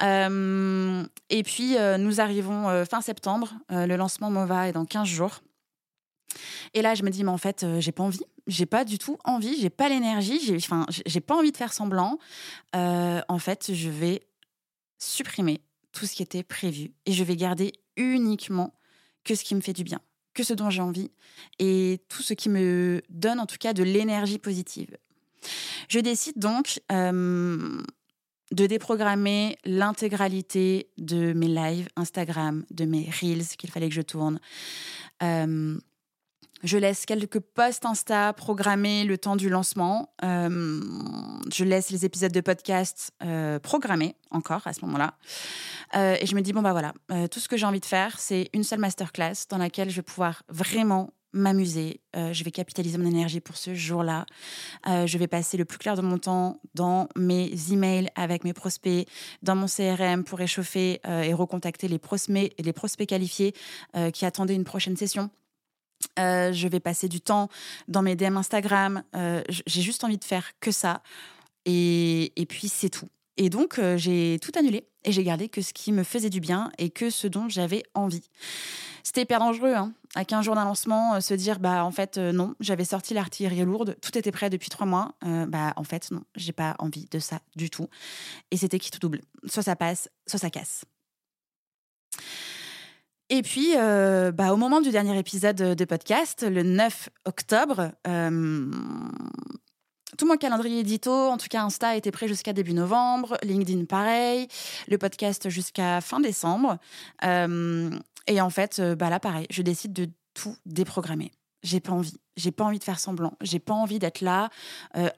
et 0.00 1.42
puis, 1.44 1.76
nous 1.98 2.20
arrivons 2.20 2.84
fin 2.84 3.00
septembre. 3.00 3.52
le 3.70 3.96
lancement 3.96 4.30
MOVA 4.30 4.68
est 4.68 4.72
dans 4.72 4.84
15 4.84 5.06
jours. 5.06 5.40
Et 6.74 6.82
là, 6.82 6.96
je 6.96 7.04
me 7.04 7.10
dis, 7.10 7.22
mais 7.22 7.30
en 7.30 7.38
fait, 7.38 7.64
j'ai 7.78 7.92
pas 7.92 8.02
envie. 8.02 8.24
J'ai 8.46 8.66
pas 8.66 8.84
du 8.84 8.98
tout 8.98 9.18
envie. 9.24 9.58
J'ai 9.60 9.70
pas 9.70 9.88
l'énergie. 9.88 10.40
J'ai, 10.44 10.56
enfin, 10.56 10.84
j'ai 10.88 11.20
pas 11.20 11.36
envie 11.36 11.52
de 11.52 11.56
faire 11.56 11.72
semblant. 11.72 12.18
en 12.74 13.38
fait, 13.38 13.72
je 13.72 13.88
vais 13.88 14.22
supprimer 14.98 15.60
tout 15.94 16.06
ce 16.06 16.14
qui 16.14 16.22
était 16.22 16.42
prévu 16.42 16.92
et 17.06 17.12
je 17.12 17.24
vais 17.24 17.36
garder 17.36 17.72
uniquement 17.96 18.74
que 19.24 19.34
ce 19.34 19.44
qui 19.44 19.54
me 19.54 19.60
fait 19.60 19.72
du 19.72 19.84
bien, 19.84 20.00
que 20.34 20.42
ce 20.42 20.52
dont 20.52 20.68
j'ai 20.68 20.82
envie 20.82 21.10
et 21.58 22.00
tout 22.08 22.22
ce 22.22 22.34
qui 22.34 22.50
me 22.50 23.00
donne 23.08 23.40
en 23.40 23.46
tout 23.46 23.56
cas 23.58 23.72
de 23.72 23.82
l'énergie 23.82 24.38
positive. 24.38 24.96
Je 25.88 26.00
décide 26.00 26.38
donc 26.38 26.80
euh, 26.92 27.80
de 28.50 28.66
déprogrammer 28.66 29.56
l'intégralité 29.64 30.90
de 30.98 31.32
mes 31.32 31.48
lives 31.48 31.88
Instagram, 31.96 32.64
de 32.70 32.84
mes 32.84 33.08
reels 33.20 33.46
qu'il 33.56 33.70
fallait 33.70 33.88
que 33.88 33.94
je 33.94 34.02
tourne. 34.02 34.40
Euh, 35.22 35.78
je 36.64 36.78
laisse 36.78 37.04
quelques 37.04 37.40
posts 37.40 37.84
Insta 37.84 38.32
programmés 38.32 39.04
le 39.04 39.18
temps 39.18 39.36
du 39.36 39.50
lancement. 39.50 40.14
Euh, 40.24 40.80
je 41.52 41.62
laisse 41.62 41.90
les 41.90 42.06
épisodes 42.06 42.32
de 42.32 42.40
podcast 42.40 43.12
euh, 43.22 43.58
programmés 43.58 44.16
encore 44.30 44.66
à 44.66 44.72
ce 44.72 44.82
moment-là. 44.86 45.14
Euh, 45.94 46.16
et 46.18 46.26
je 46.26 46.34
me 46.34 46.40
dis, 46.40 46.54
bon, 46.54 46.62
bah 46.62 46.72
voilà, 46.72 46.94
tout 47.28 47.38
ce 47.38 47.48
que 47.48 47.58
j'ai 47.58 47.66
envie 47.66 47.80
de 47.80 47.84
faire, 47.84 48.18
c'est 48.18 48.48
une 48.54 48.64
seule 48.64 48.80
masterclass 48.80 49.46
dans 49.50 49.58
laquelle 49.58 49.90
je 49.90 49.96
vais 49.96 50.02
pouvoir 50.02 50.42
vraiment 50.48 51.10
m'amuser. 51.36 52.00
je 52.14 52.44
vais 52.44 52.52
capitaliser 52.52 52.96
mon 52.96 53.08
énergie 53.08 53.40
pour 53.40 53.56
ce 53.56 53.74
jour-là. 53.74 54.24
je 54.86 55.18
vais 55.18 55.26
passer 55.26 55.56
le 55.56 55.64
plus 55.64 55.78
clair 55.78 55.96
de 55.96 56.00
mon 56.00 56.16
temps 56.16 56.60
dans 56.74 57.08
mes 57.16 57.52
emails 57.72 58.08
avec 58.14 58.44
mes 58.44 58.52
prospects, 58.52 59.08
dans 59.42 59.56
mon 59.56 59.66
CRM 59.66 60.22
pour 60.22 60.40
échauffer 60.40 61.00
et 61.04 61.34
recontacter 61.34 61.88
les 61.88 61.98
prospects, 61.98 62.54
les 62.56 62.72
prospects 62.72 63.08
qualifiés 63.08 63.52
qui 64.12 64.24
attendaient 64.24 64.54
une 64.54 64.62
prochaine 64.62 64.96
session. 64.96 65.28
Euh, 66.18 66.52
je 66.52 66.68
vais 66.68 66.80
passer 66.80 67.08
du 67.08 67.20
temps 67.20 67.48
dans 67.88 68.02
mes 68.02 68.16
DM 68.16 68.36
Instagram. 68.36 69.02
Euh, 69.14 69.42
j'ai 69.48 69.82
juste 69.82 70.04
envie 70.04 70.18
de 70.18 70.24
faire 70.24 70.52
que 70.60 70.70
ça. 70.70 71.02
Et, 71.66 72.30
puis, 72.48 72.68
c'est 72.68 72.90
tout. 72.90 73.08
Et 73.36 73.50
donc, 73.50 73.78
euh, 73.78 73.96
j'ai 73.96 74.38
tout 74.40 74.52
annulé 74.56 74.86
et 75.04 75.12
j'ai 75.12 75.24
gardé 75.24 75.48
que 75.48 75.60
ce 75.60 75.72
qui 75.72 75.92
me 75.92 76.04
faisait 76.04 76.30
du 76.30 76.40
bien 76.40 76.70
et 76.78 76.90
que 76.90 77.10
ce 77.10 77.26
dont 77.26 77.48
j'avais 77.48 77.82
envie. 77.94 78.30
C'était 79.02 79.22
hyper 79.22 79.38
dangereux, 79.38 79.74
hein, 79.74 79.92
à 80.14 80.24
15 80.24 80.44
jours 80.44 80.54
d'un 80.54 80.64
lancement, 80.64 81.20
se 81.20 81.34
dire, 81.34 81.58
bah 81.58 81.84
en 81.84 81.90
fait, 81.90 82.16
non, 82.16 82.54
j'avais 82.60 82.86
sorti 82.86 83.12
l'artillerie 83.12 83.62
lourde, 83.62 83.96
tout 84.00 84.16
était 84.16 84.32
prêt 84.32 84.48
depuis 84.48 84.70
trois 84.70 84.86
mois. 84.86 85.14
bah 85.48 85.74
en 85.76 85.84
fait, 85.84 86.10
non, 86.10 86.22
j'ai 86.36 86.52
pas 86.52 86.74
envie 86.78 87.06
de 87.10 87.18
ça 87.18 87.40
du 87.54 87.68
tout. 87.68 87.88
Et 88.50 88.56
c'était 88.56 88.78
qui 88.78 88.90
tout 88.90 89.00
double. 89.00 89.20
Soit 89.46 89.64
ça 89.64 89.76
passe, 89.76 90.08
soit 90.26 90.38
ça 90.38 90.48
casse. 90.48 90.86
Et 93.30 93.42
puis, 93.42 93.72
euh, 93.76 94.32
bah, 94.32 94.52
au 94.52 94.56
moment 94.56 94.80
du 94.82 94.90
dernier 94.90 95.18
épisode 95.18 95.56
de 95.56 95.84
podcast, 95.86 96.44
le 96.46 96.62
9 96.62 97.08
octobre, 97.24 97.92
euh, 98.06 98.70
tout 100.18 100.26
mon 100.26 100.36
calendrier 100.36 100.80
édito, 100.80 101.10
en 101.10 101.38
tout 101.38 101.46
cas 101.48 101.62
Insta, 101.62 101.96
était 101.96 102.10
prêt 102.10 102.28
jusqu'à 102.28 102.52
début 102.52 102.74
novembre, 102.74 103.38
LinkedIn 103.42 103.86
pareil, 103.86 104.46
le 104.88 104.98
podcast 104.98 105.48
jusqu'à 105.48 106.02
fin 106.02 106.20
décembre. 106.20 106.76
Euh, 107.24 107.90
et 108.26 108.40
en 108.42 108.50
fait, 108.50 108.80
bah 108.80 109.08
là 109.08 109.20
pareil, 109.20 109.46
je 109.50 109.62
décide 109.62 109.94
de 109.94 110.08
tout 110.34 110.56
déprogrammer. 110.66 111.32
J'ai 111.62 111.80
pas 111.80 111.92
envie. 111.92 112.14
J'ai 112.36 112.52
pas 112.52 112.64
envie 112.64 112.78
de 112.78 112.84
faire 112.84 112.98
semblant. 112.98 113.38
J'ai 113.40 113.58
pas 113.58 113.72
envie 113.72 113.98
d'être 113.98 114.20
là 114.20 114.50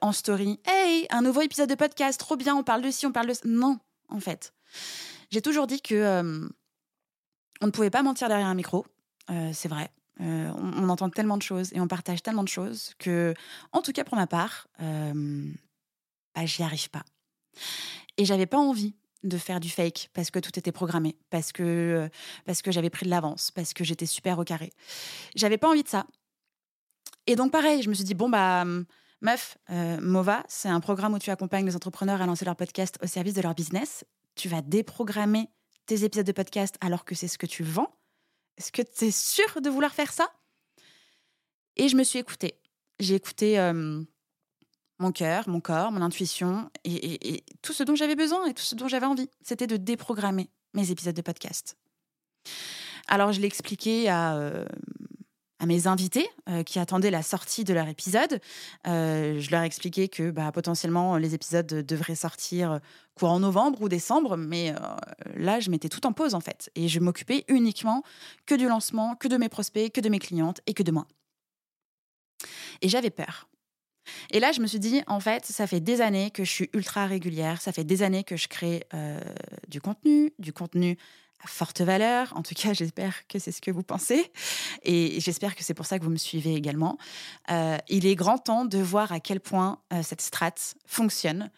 en 0.01 0.13
story. 0.13 0.59
Hey, 0.65 1.07
un 1.09 1.21
nouveau 1.21 1.41
épisode 1.41 1.69
de 1.69 1.75
podcast, 1.75 2.19
trop 2.19 2.37
bien, 2.37 2.55
on 2.55 2.63
parle 2.63 2.81
de 2.81 2.91
ci, 2.91 3.05
on 3.05 3.11
parle 3.11 3.27
de 3.27 3.33
ça. 3.33 3.41
Non, 3.43 3.79
en 4.07 4.21
fait. 4.21 4.53
J'ai 5.29 5.41
toujours 5.41 5.67
dit 5.67 5.81
que 5.81 6.47
on 7.61 7.67
ne 7.67 7.71
pouvait 7.71 7.89
pas 7.89 8.03
mentir 8.03 8.27
derrière 8.27 8.47
un 8.47 8.55
micro, 8.55 8.85
euh, 9.29 9.51
c'est 9.53 9.67
vrai. 9.67 9.89
Euh, 10.19 10.51
on, 10.55 10.89
entend 10.89 11.09
tellement 11.09 11.37
de 11.37 11.43
choses 11.43 11.71
et 11.73 11.79
on 11.79 11.87
partage 11.87 12.23
tellement 12.23 12.43
de 12.43 12.49
choses 12.49 12.93
que, 12.97 13.35
en 13.71 13.81
tout 13.83 13.91
cas 13.91 14.03
pour 14.03 14.17
ma 14.17 14.25
part, 14.25 14.67
euh, 14.81 15.45
bah, 16.33 16.45
j'y 16.45 16.63
arrive 16.63 16.89
pas. 16.89 17.03
Et 18.17 18.25
j'avais 18.25 18.47
pas 18.47 18.57
envie 18.57 18.95
de 19.23 19.37
faire 19.37 19.59
du 19.59 19.69
fake 19.69 20.09
parce 20.13 20.31
que 20.31 20.39
tout 20.39 20.57
était 20.57 20.71
programmé, 20.71 21.15
parce 21.29 21.51
que, 21.51 22.09
parce 22.45 22.63
que 22.63 22.71
j'avais 22.71 22.89
pris 22.89 23.05
de 23.05 23.11
l'avance, 23.11 23.51
parce 23.51 23.73
que 23.73 23.83
j'étais 23.83 24.07
super 24.07 24.39
au 24.39 24.43
carré. 24.43 24.71
J'avais 25.35 25.57
pas 25.57 25.69
envie 25.69 25.83
de 25.83 25.87
ça. 25.87 26.07
Et 27.27 27.35
donc 27.35 27.51
pareil, 27.51 27.83
je 27.83 27.89
me 27.89 27.93
suis 27.93 28.05
dit, 28.05 28.15
bon, 28.15 28.29
bah, 28.29 28.65
meuf, 29.21 29.57
Mova, 29.69 30.43
c'est 30.47 30.69
un 30.69 30.79
programme 30.79 31.13
où 31.13 31.19
tu 31.19 31.29
accompagnes 31.29 31.65
les 31.65 31.75
entrepreneurs 31.75 32.21
à 32.21 32.25
lancer 32.25 32.45
leur 32.45 32.55
podcast 32.55 32.97
au 33.03 33.07
service 33.07 33.35
de 33.35 33.41
leur 33.41 33.53
business. 33.53 34.03
Tu 34.35 34.49
vas 34.49 34.61
déprogrammer 34.61 35.49
tes 35.87 36.03
épisodes 36.03 36.27
de 36.27 36.31
podcast 36.31 36.75
alors 36.81 37.03
que 37.03 37.15
c'est 37.15 37.27
ce 37.27 37.37
que 37.37 37.47
tu 37.47 37.63
vends? 37.63 37.91
Est-ce 38.57 38.71
que 38.71 38.83
tu 38.83 39.05
es 39.05 39.11
sûr 39.11 39.61
de 39.61 39.69
vouloir 39.69 39.93
faire 39.93 40.13
ça? 40.13 40.31
Et 41.75 41.89
je 41.89 41.95
me 41.95 42.03
suis 42.03 42.19
écoutée. 42.19 42.55
J'ai 42.99 43.15
écouté 43.15 43.57
mon 44.99 45.11
cœur, 45.11 45.47
mon 45.47 45.61
corps, 45.61 45.91
mon 45.91 46.01
intuition 46.01 46.69
et, 46.83 47.43
tout 47.61 47.73
ce 47.73 47.83
dont 47.83 47.95
j'avais 47.95 48.15
besoin 48.15 48.45
et 48.47 48.53
tout 48.53 48.63
ce 48.63 48.75
dont 48.75 48.87
j'avais 48.87 49.05
envie. 49.05 49.29
C'était 49.41 49.67
de 49.67 49.77
déprogrammer 49.77 50.49
mes 50.73 50.91
épisodes 50.91 51.15
de 51.15 51.21
podcast. 51.21 51.77
Alors 53.07 53.31
je 53.31 53.39
l'ai 53.39 53.47
expliqué 53.47 54.09
à, 54.09 54.35
euh, 54.35 54.65
à 55.59 55.65
mes 55.65 55.87
invités 55.87 56.27
euh, 56.49 56.63
qui 56.63 56.79
attendaient 56.79 57.11
la 57.11 57.23
sortie 57.23 57.63
de 57.63 57.73
leur 57.73 57.87
épisode. 57.87 58.39
Euh, 58.87 59.39
je 59.39 59.51
leur 59.51 59.61
ai 59.61 59.65
expliqué 59.65 60.09
que 60.09 60.31
bah, 60.31 60.51
potentiellement 60.51 61.17
les 61.17 61.35
épisodes 61.35 61.67
devraient 61.67 62.15
sortir 62.15 62.79
courant 63.17 63.39
novembre 63.39 63.81
ou 63.81 63.89
décembre, 63.89 64.37
mais 64.37 64.71
euh, 64.71 64.77
là 65.35 65.59
je 65.59 65.69
mettais 65.69 65.89
tout 65.89 66.05
en 66.05 66.13
pause 66.13 66.33
en 66.33 66.39
fait 66.39 66.69
et 66.75 66.87
je 66.87 66.99
m'occupais 66.99 67.45
uniquement 67.47 68.03
que 68.45 68.55
du 68.55 68.67
lancement, 68.67 69.15
que 69.15 69.27
de 69.27 69.37
mes 69.37 69.49
prospects, 69.49 69.91
que 69.91 70.01
de 70.01 70.09
mes 70.09 70.19
clientes 70.19 70.61
et 70.67 70.73
que 70.73 70.83
de 70.83 70.91
moi. 70.91 71.07
Et 72.81 72.89
j'avais 72.89 73.09
peur. 73.09 73.49
Et 74.31 74.39
là, 74.39 74.53
je 74.53 74.61
me 74.61 74.67
suis 74.67 74.79
dit, 74.79 75.01
en 75.07 75.19
fait, 75.19 75.45
ça 75.45 75.67
fait 75.67 75.81
des 75.81 75.99
années 75.99 76.31
que 76.31 76.45
je 76.45 76.49
suis 76.49 76.69
ultra 76.71 77.07
régulière, 77.07 77.61
ça 77.61 77.73
fait 77.73 77.83
des 77.83 78.03
années 78.03 78.23
que 78.23 78.37
je 78.37 78.47
crée 78.47 78.85
du 79.67 79.81
contenu, 79.81 80.31
du 80.39 80.53
contenu 80.53 80.97
à 81.43 81.47
forte 81.47 81.81
valeur. 81.81 82.35
En 82.35 82.41
tout 82.41 82.55
cas, 82.55 82.73
j'espère 82.73 83.27
que 83.27 83.39
c'est 83.39 83.51
ce 83.51 83.61
que 83.61 83.71
vous 83.71 83.83
pensez. 83.83 84.31
Et 84.83 85.19
j'espère 85.19 85.55
que 85.55 85.63
c'est 85.63 85.73
pour 85.73 85.85
ça 85.85 85.99
que 85.99 86.03
vous 86.03 86.09
me 86.09 86.17
suivez 86.17 86.55
également. 86.55 86.97
Euh, 87.51 87.77
il 87.89 88.05
est 88.05 88.15
grand 88.15 88.37
temps 88.37 88.65
de 88.65 88.79
voir 88.79 89.11
à 89.11 89.19
quel 89.19 89.39
point 89.39 89.79
euh, 89.93 90.01
cette 90.03 90.21
strate 90.21 90.75
fonctionne. 90.85 91.51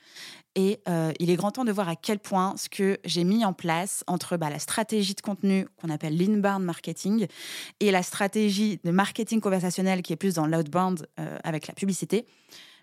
Et 0.59 0.81
euh, 0.89 1.13
il 1.19 1.29
est 1.29 1.35
grand 1.37 1.51
temps 1.51 1.63
de 1.63 1.71
voir 1.71 1.87
à 1.87 1.95
quel 1.95 2.19
point 2.19 2.57
ce 2.57 2.67
que 2.67 2.99
j'ai 3.05 3.23
mis 3.23 3.45
en 3.45 3.53
place 3.53 4.03
entre 4.07 4.35
bah, 4.35 4.49
la 4.49 4.59
stratégie 4.59 5.15
de 5.15 5.21
contenu 5.21 5.65
qu'on 5.77 5.89
appelle 5.89 6.17
l'inbound 6.17 6.65
marketing 6.65 7.27
et 7.79 7.91
la 7.91 8.03
stratégie 8.03 8.79
de 8.83 8.91
marketing 8.91 9.39
conversationnel 9.39 10.01
qui 10.01 10.11
est 10.11 10.17
plus 10.17 10.33
dans 10.33 10.47
l'outbound 10.47 11.07
avec 11.43 11.67
la 11.67 11.73
publicité, 11.73 12.25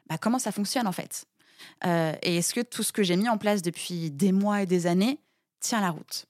bah, 0.09 0.16
comment 0.16 0.38
ça 0.38 0.52
fonctionne 0.52 0.87
en 0.87 0.92
fait? 0.92 1.26
et 1.85 2.37
est-ce 2.37 2.54
que 2.54 2.61
tout 2.61 2.83
ce 2.83 2.92
que 2.92 3.02
j'ai 3.02 3.16
mis 3.16 3.28
en 3.28 3.38
place 3.38 3.61
depuis 3.61 4.11
des 4.11 4.30
mois 4.30 4.62
et 4.62 4.66
des 4.66 4.87
années 4.87 5.18
tient 5.61 5.80
la 5.80 5.90
route? 5.90 6.26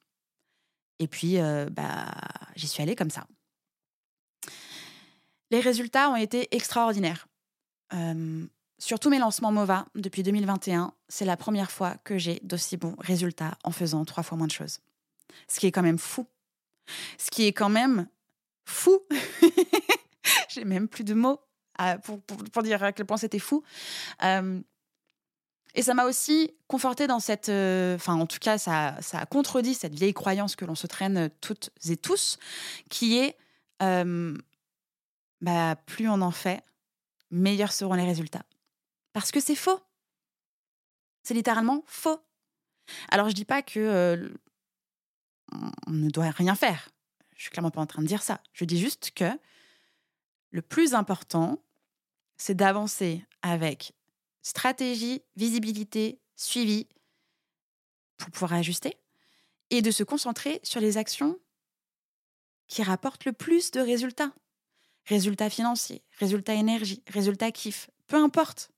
Et 0.99 1.09
puis, 1.09 1.38
euh, 1.38 1.69
bah, 1.71 2.11
j'y 2.55 2.67
suis 2.67 2.83
allée 2.83 2.97
comme 2.97 3.11
ça. 3.11 3.26
Les 5.50 5.61
résultats 5.61 6.11
ont 6.11 6.17
été 6.17 6.55
extraordinaires. 6.55 7.29
Euh, 7.93 8.47
sur 8.78 8.99
tous 8.99 9.11
mes 9.11 9.18
lancements 9.18 9.52
MOVA 9.52 9.87
depuis 9.95 10.23
2021, 10.23 10.92
c'est 11.09 11.25
la 11.25 11.37
première 11.37 11.71
fois 11.71 11.97
que 12.04 12.18
j'ai 12.18 12.40
d'aussi 12.42 12.76
bons 12.76 12.95
résultats 12.99 13.56
en 13.64 13.71
faisant 13.71 14.04
trois 14.04 14.23
fois 14.23 14.37
moins 14.37 14.47
de 14.47 14.52
choses. 14.52 14.80
Ce 15.49 15.61
qui 15.61 15.66
est 15.66 15.73
quand 15.73 15.83
même 15.83 15.99
fou. 15.99 16.26
Ce 17.18 17.30
qui 17.30 17.47
est 17.47 17.52
quand 17.52 17.68
même 17.68 18.09
fou. 18.64 19.00
j'ai 20.49 20.64
même 20.64 20.88
plus 20.88 21.04
de 21.04 21.14
mots 21.14 21.40
euh, 21.80 21.99
pour, 21.99 22.21
pour, 22.23 22.62
dire 22.62 22.83
à 22.83 22.92
quel 22.92 23.06
point 23.06 23.16
c'était 23.16 23.38
fou. 23.38 23.62
Et 25.76 25.83
ça 25.83 25.92
m'a 25.92 26.06
aussi 26.06 26.54
conforté 26.68 27.06
dans 27.06 27.21
cette. 27.21 27.50
Euh, 27.50 27.97
enfin, 27.97 28.14
en 28.14 28.26
tout 28.26 28.38
cas, 28.40 28.56
ça, 28.56 28.97
ça 29.02 29.18
a 29.18 29.26
contredit 29.26 29.75
cette 29.75 29.95
vieille 29.95 30.14
croyance 30.14 30.56
que 30.56 30.64
l'on 30.64 30.75
se 30.75 30.87
traîne 30.87 31.28
toutes 31.42 31.71
et 31.87 31.99
tous, 31.99 32.38
qui 32.88 33.18
est 33.18 33.37
euh, 33.83 34.35
bah, 35.42 35.76
plus 35.85 36.09
on 36.09 36.23
en 36.23 36.30
fait, 36.30 36.62
meilleurs 37.30 37.73
seront 37.73 37.92
les 37.92 38.06
résultats. 38.06 38.45
Parce 39.16 39.32
que 39.32 39.40
c'est 39.40 39.56
faux. 39.56 39.80
C'est 41.23 41.32
littéralement 41.32 41.82
faux. 41.87 42.20
Alors, 43.08 43.30
je 43.30 43.35
dis 43.35 43.46
pas 43.46 43.62
que 43.62 43.80
euh, 43.80 44.28
on 45.87 45.90
ne 45.90 46.11
doit 46.11 46.28
rien 46.28 46.54
faire. 46.54 46.90
Je 47.35 47.40
suis 47.40 47.50
clairement 47.50 47.70
pas 47.70 47.80
en 47.80 47.87
train 47.87 48.02
de 48.02 48.06
dire 48.06 48.23
ça. 48.23 48.42
Je 48.52 48.66
dis 48.66 48.78
juste 48.78 49.12
que 49.12 49.25
le 50.50 50.61
plus 50.61 50.92
important, 50.92 51.62
c'est 52.37 52.52
d'avancer 52.52 53.25
avec 53.40 53.94
stratégie, 54.42 55.23
visibilité, 55.35 56.20
suivi 56.37 56.87
pour 58.18 58.30
pouvoir 58.30 58.52
ajuster 58.52 58.99
et 59.70 59.80
de 59.80 59.90
se 59.90 60.02
concentrer 60.02 60.61
sur 60.62 60.82
les 60.82 60.99
actions 60.99 61.38
qui 62.68 62.82
rapportent 62.82 63.25
le 63.25 63.32
plus 63.32 63.70
de 63.70 63.80
résultats. 63.80 64.35
Résultats 65.06 65.49
financiers, 65.49 66.02
résultats 66.18 66.52
énergie, 66.52 67.02
résultats 67.08 67.50
kiff, 67.50 67.88
peu 68.08 68.16
importe. 68.16 68.70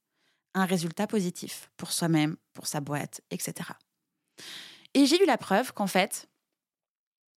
Un 0.59 0.65
résultat 0.65 1.07
positif 1.07 1.71
pour 1.77 1.93
soi-même, 1.93 2.37
pour 2.53 2.67
sa 2.67 2.81
boîte, 2.81 3.21
etc. 3.31 3.71
Et 4.95 5.07
j'ai 5.07 5.23
eu 5.23 5.27
la 5.27 5.39
preuve 5.39 5.73
qu'en 5.73 5.87
fait, 5.87 6.29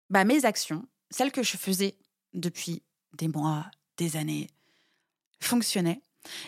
bah, 0.09 0.23
mes 0.23 0.45
actions, 0.45 0.87
celles 1.09 1.33
que 1.33 1.43
je 1.43 1.57
faisais 1.57 1.97
depuis 2.33 2.81
des 3.13 3.27
mois, 3.27 3.69
des 3.97 4.15
années, 4.15 4.47
fonctionnaient 5.41 6.01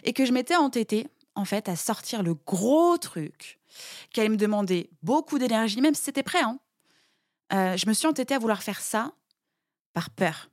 et 0.04 0.14
que 0.14 0.26
je 0.26 0.32
m'étais 0.32 0.56
entêtée 0.56 1.08
en 1.36 1.46
fait, 1.46 1.68
à 1.70 1.76
sortir 1.76 2.24
le 2.24 2.34
gros 2.34 2.98
truc 2.98 3.60
allait 4.18 4.30
me 4.30 4.38
demander 4.38 4.90
beaucoup 5.02 5.40
d'énergie, 5.40 5.82
même 5.82 5.96
si 5.96 6.04
c'était 6.04 6.24
prêt. 6.24 6.42
Hein. 6.42 6.60
Euh, 7.54 7.78
je 7.78 7.88
me 7.88 7.94
suis 7.94 8.08
entêtée 8.08 8.34
à 8.34 8.40
vouloir 8.40 8.64
faire 8.64 8.82
ça 8.82 9.14
par 9.94 10.10
peur. 10.10 10.50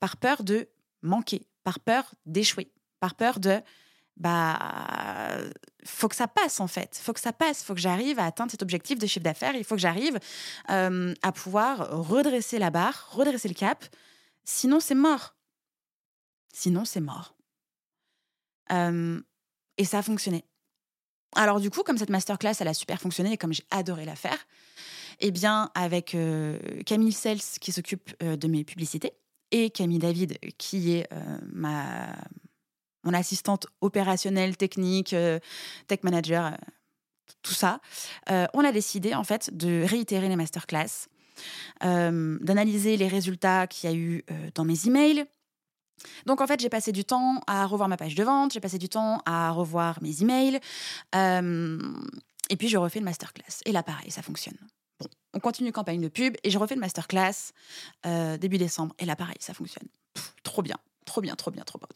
par 0.00 0.16
peur 0.16 0.44
de 0.44 0.68
manquer, 1.02 1.46
par 1.64 1.80
peur 1.80 2.14
d'échouer, 2.26 2.70
par 3.00 3.14
peur 3.16 3.40
de 3.40 3.60
bah 4.18 4.58
faut 5.84 6.08
que 6.08 6.16
ça 6.16 6.28
passe 6.28 6.60
en 6.60 6.66
fait, 6.66 7.00
faut 7.02 7.12
que 7.12 7.20
ça 7.20 7.32
passe, 7.32 7.62
faut 7.62 7.74
que 7.74 7.80
j'arrive 7.80 8.18
à 8.18 8.26
atteindre 8.26 8.50
cet 8.50 8.62
objectif 8.62 8.98
de 8.98 9.06
chiffre 9.06 9.24
d'affaires, 9.24 9.54
il 9.54 9.64
faut 9.64 9.74
que 9.74 9.80
j'arrive 9.80 10.18
euh, 10.70 11.14
à 11.22 11.32
pouvoir 11.32 12.06
redresser 12.06 12.58
la 12.58 12.70
barre, 12.70 13.08
redresser 13.12 13.48
le 13.48 13.54
cap, 13.54 13.84
sinon 14.44 14.80
c'est 14.80 14.94
mort. 14.94 15.34
Sinon 16.52 16.84
c'est 16.84 17.00
mort. 17.00 17.34
Euh, 18.72 19.20
et 19.76 19.84
ça 19.84 19.98
a 19.98 20.02
fonctionné. 20.02 20.44
Alors 21.34 21.60
du 21.60 21.70
coup, 21.70 21.82
comme 21.82 21.98
cette 21.98 22.10
masterclass, 22.10 22.54
elle 22.60 22.68
a 22.68 22.74
super 22.74 23.00
fonctionné 23.00 23.32
et 23.32 23.36
comme 23.36 23.52
j'ai 23.52 23.64
adoré 23.70 24.04
la 24.04 24.16
faire, 24.16 24.38
eh 25.20 25.30
bien 25.30 25.70
avec 25.74 26.14
euh, 26.14 26.58
Camille 26.84 27.12
Sels 27.12 27.40
qui 27.60 27.72
s'occupe 27.72 28.22
de 28.22 28.48
mes 28.48 28.64
publicités 28.64 29.12
et 29.50 29.70
Camille 29.70 29.98
David 29.98 30.38
qui 30.58 30.92
est 30.94 31.08
ma 31.52 32.14
mon 33.08 33.14
assistante 33.14 33.66
opérationnelle, 33.80 34.56
technique, 34.56 35.14
euh, 35.14 35.38
tech 35.86 36.00
manager, 36.02 36.46
euh, 36.46 36.56
tout 37.42 37.54
ça, 37.54 37.80
euh, 38.30 38.46
on 38.52 38.62
a 38.64 38.70
décidé 38.70 39.14
en 39.14 39.24
fait 39.24 39.56
de 39.56 39.82
réitérer 39.86 40.28
les 40.28 40.36
masterclass, 40.36 41.08
d'analyser 41.80 42.96
les 42.96 43.06
résultats 43.06 43.68
qu'il 43.68 43.88
y 43.88 43.92
a 43.92 43.96
eu 43.96 44.24
dans 44.56 44.64
mes 44.64 44.86
emails. 44.86 45.24
Donc 46.26 46.40
en 46.40 46.46
fait, 46.48 46.58
j'ai 46.58 46.68
passé 46.68 46.90
du 46.90 47.04
temps 47.04 47.40
à 47.46 47.64
revoir 47.64 47.88
ma 47.88 47.96
page 47.96 48.16
de 48.16 48.24
vente, 48.24 48.52
j'ai 48.52 48.60
passé 48.60 48.76
du 48.76 48.88
temps 48.88 49.22
à 49.24 49.50
revoir 49.52 50.02
mes 50.02 50.20
emails, 50.20 50.58
et 51.14 52.56
puis 52.56 52.68
je 52.68 52.76
refais 52.76 52.98
le 52.98 53.04
masterclass. 53.04 53.62
Et 53.66 53.72
là, 53.72 53.84
pareil, 53.84 54.10
ça 54.10 54.22
fonctionne. 54.22 54.58
Bon, 54.98 55.06
on 55.32 55.38
continue 55.38 55.70
campagne 55.70 56.00
de 56.00 56.08
pub 56.08 56.34
et 56.42 56.50
je 56.50 56.58
refais 56.58 56.74
le 56.74 56.80
masterclass 56.80 57.52
début 58.40 58.58
décembre. 58.58 58.96
Et 58.98 59.04
là, 59.04 59.14
pareil, 59.14 59.38
ça 59.38 59.54
fonctionne. 59.54 59.86
trop 60.42 60.62
bien, 60.62 60.76
trop 61.08 61.20
bien, 61.20 61.34
trop 61.34 61.50
bien, 61.50 61.64
trop 61.64 61.78
bien. 61.78 61.88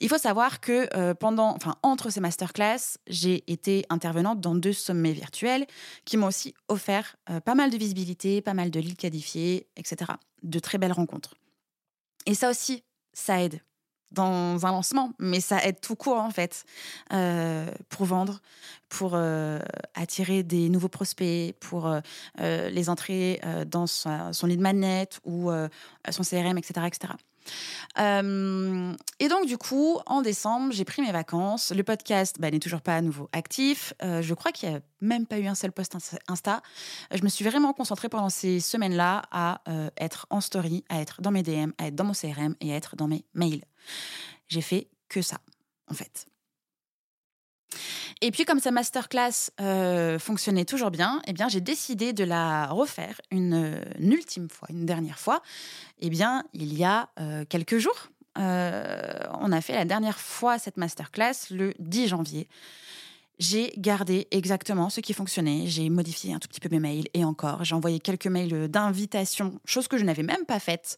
Il 0.00 0.08
faut 0.08 0.18
savoir 0.18 0.60
que 0.60 0.88
euh, 0.94 1.14
pendant, 1.14 1.54
enfin, 1.56 1.76
entre 1.82 2.10
ces 2.10 2.20
masterclass, 2.20 2.98
j'ai 3.06 3.50
été 3.50 3.84
intervenante 3.88 4.40
dans 4.40 4.54
deux 4.54 4.72
sommets 4.72 5.12
virtuels 5.12 5.66
qui 6.04 6.16
m'ont 6.16 6.28
aussi 6.28 6.54
offert 6.68 7.16
euh, 7.30 7.40
pas 7.40 7.54
mal 7.54 7.70
de 7.70 7.76
visibilité, 7.76 8.42
pas 8.42 8.54
mal 8.54 8.70
de 8.70 8.78
leads 8.78 8.96
qualifiés, 8.96 9.66
etc. 9.76 10.12
De 10.42 10.58
très 10.58 10.78
belles 10.78 10.92
rencontres. 10.92 11.34
Et 12.26 12.34
ça 12.34 12.50
aussi, 12.50 12.84
ça 13.12 13.42
aide 13.42 13.60
dans 14.10 14.66
un 14.66 14.72
lancement, 14.72 15.14
mais 15.18 15.40
ça 15.40 15.64
aide 15.64 15.80
tout 15.80 15.96
court 15.96 16.18
en 16.18 16.30
fait 16.30 16.64
euh, 17.14 17.66
pour 17.88 18.04
vendre, 18.04 18.40
pour 18.90 19.18
attirer 19.94 20.42
des 20.42 20.68
nouveaux 20.68 20.90
prospects, 20.90 21.54
pour 21.60 21.90
les 22.38 22.90
entrer 22.90 23.40
dans 23.66 23.86
son 23.86 24.46
lead 24.46 24.60
magnet 24.60 25.08
ou 25.24 25.50
son 26.10 26.22
CRM, 26.22 26.58
etc., 26.58 26.86
etc. 26.86 27.14
Euh, 27.98 28.94
et 29.18 29.28
donc, 29.28 29.46
du 29.46 29.58
coup, 29.58 29.98
en 30.06 30.22
décembre, 30.22 30.72
j'ai 30.72 30.84
pris 30.84 31.02
mes 31.02 31.12
vacances. 31.12 31.72
Le 31.72 31.82
podcast 31.82 32.36
bah, 32.38 32.50
n'est 32.50 32.58
toujours 32.58 32.80
pas 32.80 32.96
à 32.96 33.00
nouveau 33.00 33.28
actif. 33.32 33.94
Euh, 34.02 34.22
je 34.22 34.34
crois 34.34 34.52
qu'il 34.52 34.70
n'y 34.70 34.76
a 34.76 34.80
même 35.00 35.26
pas 35.26 35.38
eu 35.38 35.46
un 35.46 35.54
seul 35.54 35.72
post 35.72 35.96
Insta. 36.28 36.62
Je 37.12 37.22
me 37.22 37.28
suis 37.28 37.44
vraiment 37.44 37.72
concentrée 37.72 38.08
pendant 38.08 38.30
ces 38.30 38.60
semaines-là 38.60 39.22
à 39.30 39.60
euh, 39.68 39.90
être 39.98 40.26
en 40.30 40.40
story, 40.40 40.84
à 40.88 41.00
être 41.00 41.22
dans 41.22 41.30
mes 41.30 41.42
DM, 41.42 41.70
à 41.78 41.86
être 41.86 41.94
dans 41.94 42.04
mon 42.04 42.14
CRM 42.14 42.54
et 42.60 42.72
à 42.72 42.76
être 42.76 42.96
dans 42.96 43.08
mes 43.08 43.24
mails. 43.34 43.64
J'ai 44.48 44.62
fait 44.62 44.88
que 45.08 45.22
ça, 45.22 45.38
en 45.88 45.94
fait. 45.94 46.26
Et 48.20 48.30
puis, 48.30 48.44
comme 48.44 48.60
sa 48.60 48.70
masterclass 48.70 49.50
euh, 49.60 50.18
fonctionnait 50.18 50.64
toujours 50.64 50.90
bien, 50.90 51.20
eh 51.26 51.32
bien, 51.32 51.48
j'ai 51.48 51.60
décidé 51.60 52.12
de 52.12 52.24
la 52.24 52.66
refaire 52.66 53.20
une, 53.30 53.80
ultime 54.00 54.48
fois, 54.48 54.68
une 54.70 54.86
dernière 54.86 55.18
fois. 55.18 55.42
Eh 56.00 56.10
bien, 56.10 56.44
il 56.54 56.74
y 56.74 56.84
a 56.84 57.08
euh, 57.20 57.44
quelques 57.48 57.78
jours, 57.78 58.08
euh, 58.38 59.12
on 59.40 59.52
a 59.52 59.60
fait 59.60 59.74
la 59.74 59.84
dernière 59.84 60.18
fois 60.18 60.58
cette 60.58 60.76
masterclass 60.76 61.50
le 61.50 61.74
10 61.78 62.08
janvier. 62.08 62.48
J'ai 63.38 63.72
gardé 63.76 64.28
exactement 64.30 64.88
ce 64.88 65.00
qui 65.00 65.14
fonctionnait. 65.14 65.66
J'ai 65.66 65.90
modifié 65.90 66.32
un 66.32 66.38
tout 66.38 66.48
petit 66.48 66.60
peu 66.60 66.68
mes 66.68 66.78
mails 66.78 67.08
et 67.14 67.24
encore, 67.24 67.64
j'ai 67.64 67.74
envoyé 67.74 67.98
quelques 67.98 68.26
mails 68.26 68.68
d'invitation, 68.68 69.58
chose 69.64 69.88
que 69.88 69.98
je 69.98 70.04
n'avais 70.04 70.22
même 70.22 70.44
pas 70.46 70.60
faite 70.60 70.96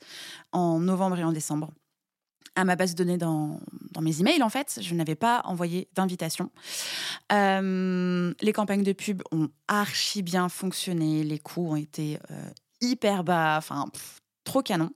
en 0.52 0.78
novembre 0.78 1.18
et 1.18 1.24
en 1.24 1.32
décembre 1.32 1.70
à 2.56 2.64
ma 2.64 2.76
base 2.76 2.94
de 2.94 3.04
données 3.04 3.18
dans, 3.18 3.60
mes 4.00 4.20
emails, 4.20 4.42
en 4.42 4.48
fait. 4.48 4.78
Je 4.80 4.94
n'avais 4.94 5.14
pas 5.14 5.42
envoyé 5.44 5.88
d'invitation. 5.94 6.50
Euh, 7.32 8.32
les 8.40 8.52
campagnes 8.52 8.82
de 8.82 8.92
pub 8.92 9.22
ont 9.32 9.48
archi 9.68 10.22
bien 10.22 10.48
fonctionné. 10.48 11.24
Les 11.24 11.38
coûts 11.38 11.72
ont 11.72 11.76
été 11.76 12.18
euh, 12.30 12.50
hyper 12.80 13.24
bas. 13.24 13.56
Enfin, 13.58 13.86
trop 14.44 14.62
canon. 14.62 14.90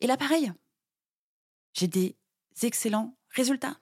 Et 0.00 0.06
là, 0.06 0.16
pareil, 0.16 0.52
j'ai 1.74 1.88
des 1.88 2.16
excellents 2.62 3.14
résultats. 3.30 3.76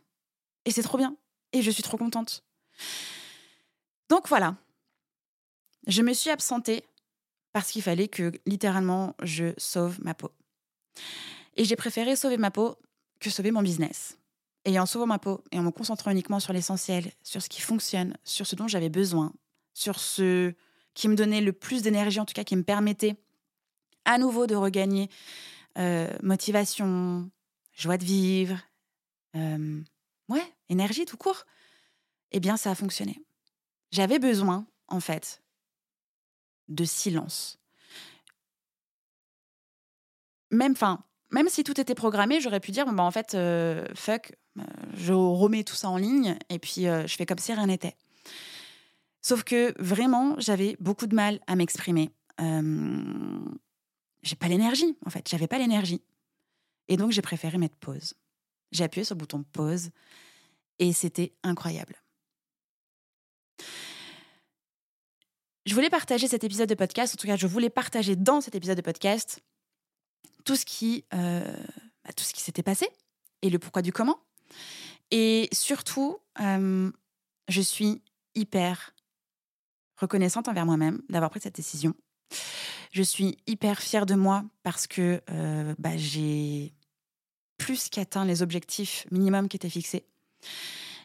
Et 0.64 0.70
c'est 0.70 0.82
trop 0.82 0.98
bien. 0.98 1.16
Et 1.52 1.62
je 1.62 1.70
suis 1.70 1.82
trop 1.82 1.96
contente. 1.96 2.44
Donc 4.08 4.28
voilà. 4.28 4.56
Je 5.86 6.02
me 6.02 6.12
suis 6.12 6.30
absentée 6.30 6.84
parce 7.52 7.70
qu'il 7.70 7.82
fallait 7.82 8.08
que 8.08 8.32
littéralement 8.46 9.14
je 9.22 9.54
sauve 9.56 9.98
ma 10.02 10.14
peau. 10.14 10.30
Et 11.56 11.64
j'ai 11.64 11.76
préféré 11.76 12.14
sauver 12.14 12.36
ma 12.36 12.50
peau 12.50 12.76
que 13.20 13.30
sauver 13.30 13.50
mon 13.50 13.62
business. 13.62 14.18
Et 14.64 14.78
en 14.78 14.86
sauvant 14.86 15.06
ma 15.06 15.18
peau 15.18 15.42
et 15.50 15.58
en 15.58 15.62
me 15.62 15.70
concentrant 15.70 16.10
uniquement 16.10 16.40
sur 16.40 16.52
l'essentiel, 16.52 17.10
sur 17.22 17.42
ce 17.42 17.48
qui 17.48 17.60
fonctionne, 17.60 18.16
sur 18.24 18.46
ce 18.46 18.54
dont 18.54 18.68
j'avais 18.68 18.90
besoin, 18.90 19.32
sur 19.72 19.98
ce 19.98 20.52
qui 20.94 21.08
me 21.08 21.14
donnait 21.14 21.40
le 21.40 21.52
plus 21.52 21.82
d'énergie, 21.82 22.20
en 22.20 22.24
tout 22.24 22.34
cas 22.34 22.44
qui 22.44 22.56
me 22.56 22.64
permettait 22.64 23.16
à 24.04 24.18
nouveau 24.18 24.46
de 24.46 24.54
regagner 24.54 25.08
euh, 25.78 26.10
motivation, 26.22 27.30
joie 27.72 27.98
de 27.98 28.04
vivre, 28.04 28.58
euh, 29.36 29.80
ouais, 30.28 30.54
énergie 30.68 31.04
tout 31.04 31.16
court, 31.16 31.44
eh 32.32 32.40
bien 32.40 32.56
ça 32.56 32.70
a 32.70 32.74
fonctionné. 32.74 33.22
J'avais 33.90 34.18
besoin, 34.18 34.66
en 34.88 35.00
fait, 35.00 35.42
de 36.68 36.84
silence. 36.84 37.58
Même, 40.50 40.76
fin, 40.76 41.04
même 41.30 41.48
si 41.48 41.62
tout 41.64 41.78
était 41.80 41.94
programmé, 41.94 42.40
j'aurais 42.40 42.60
pu 42.60 42.70
dire, 42.70 42.86
bah, 42.92 43.02
en 43.02 43.10
fait, 43.10 43.34
euh, 43.34 43.86
fuck, 43.94 44.32
euh, 44.58 44.62
je 44.94 45.12
remets 45.12 45.64
tout 45.64 45.74
ça 45.74 45.90
en 45.90 45.96
ligne 45.96 46.38
et 46.48 46.58
puis 46.58 46.86
euh, 46.86 47.06
je 47.06 47.14
fais 47.16 47.26
comme 47.26 47.38
si 47.38 47.52
rien 47.52 47.66
n'était. 47.66 47.96
Sauf 49.20 49.44
que 49.44 49.74
vraiment, 49.82 50.36
j'avais 50.38 50.76
beaucoup 50.80 51.06
de 51.06 51.14
mal 51.14 51.40
à 51.46 51.56
m'exprimer. 51.56 52.10
j'ai 52.38 54.36
pas 54.36 54.48
l'énergie, 54.48 54.96
en 55.04 55.10
fait, 55.10 55.28
j'avais 55.28 55.48
pas 55.48 55.58
l'énergie. 55.58 56.02
Et 56.88 56.96
donc, 56.96 57.12
j'ai 57.12 57.20
préféré 57.20 57.58
mettre 57.58 57.76
pause. 57.76 58.14
J'ai 58.72 58.84
appuyé 58.84 59.04
sur 59.04 59.14
le 59.14 59.18
bouton 59.18 59.42
pause 59.52 59.90
et 60.78 60.92
c'était 60.92 61.34
incroyable. 61.42 61.96
Je 65.66 65.74
voulais 65.74 65.90
partager 65.90 66.28
cet 66.28 66.44
épisode 66.44 66.68
de 66.68 66.74
podcast, 66.74 67.14
en 67.14 67.18
tout 67.20 67.26
cas, 67.26 67.36
je 67.36 67.46
voulais 67.46 67.68
partager 67.68 68.16
dans 68.16 68.40
cet 68.40 68.54
épisode 68.54 68.78
de 68.78 68.82
podcast 68.82 69.42
tout 70.44 70.56
ce 70.56 70.64
qui, 70.64 71.04
euh, 71.14 71.52
bah, 72.04 72.12
tout 72.16 72.24
ce 72.24 72.32
qui 72.32 72.40
s'était 72.40 72.62
passé 72.62 72.88
et 73.42 73.50
le 73.50 73.58
pourquoi 73.58 73.82
du 73.82 73.92
comment. 73.92 74.18
Et 75.10 75.48
surtout, 75.52 76.18
euh, 76.40 76.90
je 77.48 77.60
suis 77.60 78.02
hyper 78.34 78.92
reconnaissante 79.96 80.48
envers 80.48 80.66
moi-même 80.66 81.02
d'avoir 81.08 81.30
pris 81.30 81.40
cette 81.40 81.56
décision. 81.56 81.94
Je 82.92 83.02
suis 83.02 83.36
hyper 83.46 83.80
fière 83.80 84.06
de 84.06 84.14
moi 84.14 84.44
parce 84.62 84.86
que 84.86 85.20
euh, 85.30 85.74
bah, 85.78 85.96
j'ai 85.96 86.72
plus 87.58 87.88
qu'atteint 87.88 88.24
les 88.24 88.42
objectifs 88.42 89.06
minimums 89.10 89.48
qui 89.48 89.56
étaient 89.56 89.68
fixés. 89.68 90.06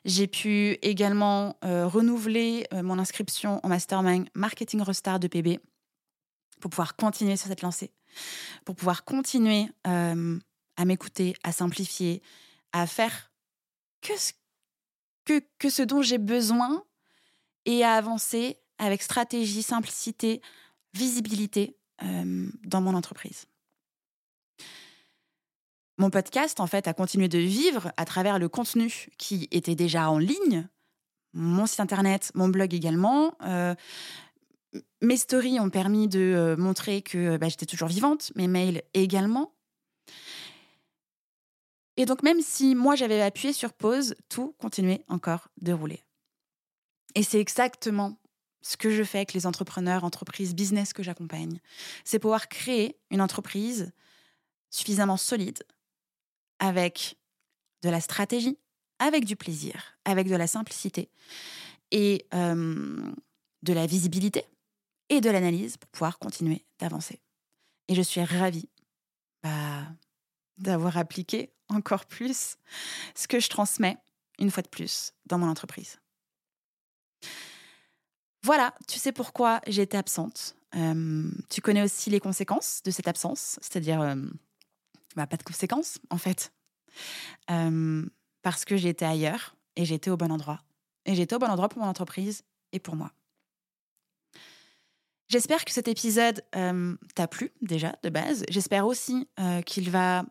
J'ai 0.06 0.28
pu 0.28 0.78
également 0.82 1.58
renouveler 1.62 2.68
mon 2.74 3.00
inscription 3.00 3.62
au 3.64 3.70
mastermind 3.70 4.28
Marketing 4.36 4.82
Restart 4.82 5.20
de 5.20 5.30
PB 5.30 5.60
pour 6.60 6.70
pouvoir 6.70 6.98
continuer 6.98 7.38
sur 7.38 7.48
cette 7.48 7.62
lancée 7.62 7.90
pour 8.66 8.76
pouvoir 8.76 9.04
continuer 9.04 9.68
euh, 9.88 10.40
à 10.78 10.86
m'écouter, 10.86 11.36
à 11.44 11.52
simplifier, 11.52 12.22
à 12.72 12.88
faire 12.88 13.32
que 14.02 14.18
ce, 14.18 14.34
que, 15.26 15.70
ce 15.70 15.82
dont 15.82 16.02
j'ai 16.02 16.18
besoin 16.18 16.84
et 17.66 17.84
à 17.84 17.94
avancer 17.94 18.58
avec 18.78 19.02
stratégie, 19.02 19.64
simplicité, 19.64 20.42
visibilité 20.94 21.78
euh, 22.04 22.50
dans 22.64 22.82
mon 22.82 22.96
entreprise. 22.96 23.46
Mon 25.98 26.10
podcast, 26.10 26.60
en 26.60 26.68
fait, 26.68 26.88
a 26.88 26.94
continué 26.94 27.28
de 27.28 27.38
vivre 27.38 27.92
à 27.98 28.06
travers 28.06 28.40
le 28.40 28.50
contenu 28.50 29.10
qui 29.18 29.48
était 29.52 29.76
déjà 29.76 30.10
en 30.10 30.18
ligne, 30.18 30.68
mon 31.34 31.66
site 31.66 31.80
internet, 31.80 32.32
mon 32.36 32.50
blog 32.50 32.74
également, 32.74 33.36
euh, 33.44 33.76
mes 35.02 35.18
stories 35.18 35.60
ont 35.60 35.70
permis 35.70 36.08
de 36.08 36.20
euh, 36.20 36.58
montrer 36.58 37.02
que 37.02 37.18
euh, 37.18 37.38
bah, 37.38 37.50
j'étais 37.50 37.66
toujours 37.66 37.88
vivante, 37.88 38.32
mes 38.36 38.48
mails 38.48 38.82
également. 38.94 39.54
Et 41.98 42.06
donc 42.06 42.24
même 42.24 42.42
si 42.42 42.74
moi 42.74 42.96
j'avais 42.96 43.22
appuyé 43.22 43.54
sur 43.54 43.74
pause, 43.74 44.16
tout 44.30 44.56
continuait 44.60 45.04
encore 45.10 45.50
de 45.62 45.74
rouler. 45.74 46.02
Et 47.16 47.24
c'est 47.24 47.40
exactement 47.40 48.18
ce 48.62 48.78
que 48.78 48.90
je 48.90 49.04
fais 49.04 49.20
avec 49.20 49.34
les 49.34 49.46
entrepreneurs, 49.46 50.04
entreprises, 50.04 50.56
business 50.56 50.94
que 50.94 51.04
j'accompagne. 51.04 51.60
C'est 52.06 52.20
pouvoir 52.20 52.48
créer 52.48 52.98
une 53.12 53.22
entreprise 53.22 53.92
suffisamment 54.70 55.18
solide, 55.18 55.64
avec 56.58 57.18
de 57.84 57.90
la 57.90 58.02
stratégie, 58.02 58.58
avec 58.98 59.26
du 59.26 59.36
plaisir, 59.36 59.98
avec 60.06 60.28
de 60.28 60.36
la 60.36 60.48
simplicité 60.48 61.10
et 61.92 62.26
euh, 62.34 63.12
de 63.62 63.74
la 63.74 63.86
visibilité 63.86 64.46
et 65.10 65.22
de 65.22 65.30
l'analyse 65.30 65.78
pour 65.78 65.90
pouvoir 65.90 66.20
continuer 66.20 66.66
d'avancer. 66.80 67.22
Et 67.88 67.96
je 67.96 68.02
suis 68.02 68.24
ravie 68.24 68.70
bah, 69.44 69.88
d'avoir 70.58 70.98
appliqué 70.98 71.52
encore 71.70 72.06
plus 72.06 72.58
ce 73.16 73.28
que 73.28 73.40
je 73.40 73.50
transmets 73.50 73.98
une 74.40 74.52
fois 74.52 74.64
de 74.64 74.70
plus 74.70 75.14
dans 75.26 75.38
mon 75.38 75.48
entreprise. 75.48 76.00
Voilà, 78.44 78.74
tu 78.88 79.00
sais 79.00 79.12
pourquoi 79.12 79.62
j'ai 79.68 79.84
été 79.84 79.98
absente. 79.98 80.56
Euh, 80.76 81.30
tu 81.50 81.62
connais 81.62 81.82
aussi 81.82 82.10
les 82.10 82.20
conséquences 82.20 82.82
de 82.84 82.92
cette 82.92 83.08
absence, 83.08 83.58
c'est-à-dire 83.62 84.02
euh, 84.02 84.16
bah, 85.16 85.28
pas 85.28 85.38
de 85.38 85.44
conséquences 85.44 86.00
en 86.10 86.18
fait. 86.18 86.52
Euh, 87.50 88.06
parce 88.42 88.66
que 88.66 88.76
j'étais 88.76 89.06
ailleurs 89.06 89.56
et 89.76 89.86
j'étais 89.86 90.10
au 90.10 90.18
bon 90.18 90.32
endroit. 90.32 90.62
Et 91.06 91.16
j'étais 91.16 91.36
au 91.36 91.40
bon 91.40 91.50
endroit 91.50 91.70
pour 91.70 91.82
mon 91.82 91.88
entreprise 91.88 92.44
et 92.72 92.80
pour 92.80 92.96
moi. 92.96 93.12
J'espère 95.34 95.66
que 95.66 95.72
cet 95.72 95.88
épisode 95.88 96.46
t'a 96.52 97.28
plu 97.28 97.52
déjà 97.64 97.96
de 98.04 98.10
base. 98.10 98.46
J'espère 98.50 98.86
aussi 98.86 99.28
qu'il 99.66 99.90
va 99.90 100.26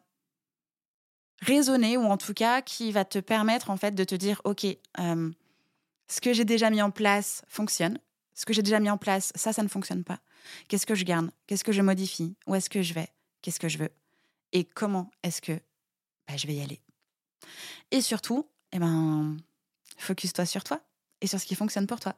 résonner 1.41 1.97
ou 1.97 2.05
en 2.05 2.17
tout 2.17 2.35
cas 2.35 2.63
qu'il 2.63 2.93
va 2.93 3.05
te 3.05 3.19
permettre 3.19 3.71
en 3.71 3.77
fait 3.77 3.97
de 3.97 4.05
te 4.05 4.15
dire 4.15 4.41
ok, 4.45 4.65
ce 4.97 6.21
que 6.21 6.33
j'ai 6.33 6.45
déjà 6.45 6.71
mis 6.71 6.81
en 6.83 6.93
place 6.93 7.43
fonctionne. 7.49 7.99
Ce 8.35 8.47
que 8.47 8.53
j'ai 8.53 8.63
déjà 8.63 8.79
mis 8.79 8.91
en 8.91 8.97
place, 8.97 9.33
ça, 9.35 9.53
ça 9.53 9.65
ne 9.65 9.69
fonctionne 9.69 10.05
pas. 10.05 10.21
Qu'est-ce 10.69 10.87
que 10.87 10.95
je 10.95 11.05
garde? 11.05 11.33
Qu'est-ce 11.49 11.65
que 11.65 11.73
je 11.73 11.83
modifie? 11.83 12.37
Où 12.47 12.55
est-ce 12.55 12.71
que 12.71 12.83
je 12.83 12.95
vais? 12.95 13.09
Qu'est-ce 13.41 13.59
que 13.59 13.69
je 13.69 13.79
veux? 13.79 13.91
Et 14.53 14.63
comment 14.63 15.11
est-ce 15.25 15.43
que 15.43 15.61
bah, 16.29 16.37
je 16.37 16.47
vais 16.47 16.55
y 16.55 16.63
aller? 16.63 16.81
Et 17.91 18.03
surtout, 18.03 18.49
eh 18.71 18.79
ben, 18.79 19.37
focus-toi 19.97 20.47
sur 20.47 20.63
toi 20.63 20.81
et 21.21 21.27
sur 21.27 21.41
ce 21.41 21.47
qui 21.47 21.57
fonctionne 21.57 21.89
pour 21.89 21.99
toi. 21.99 22.15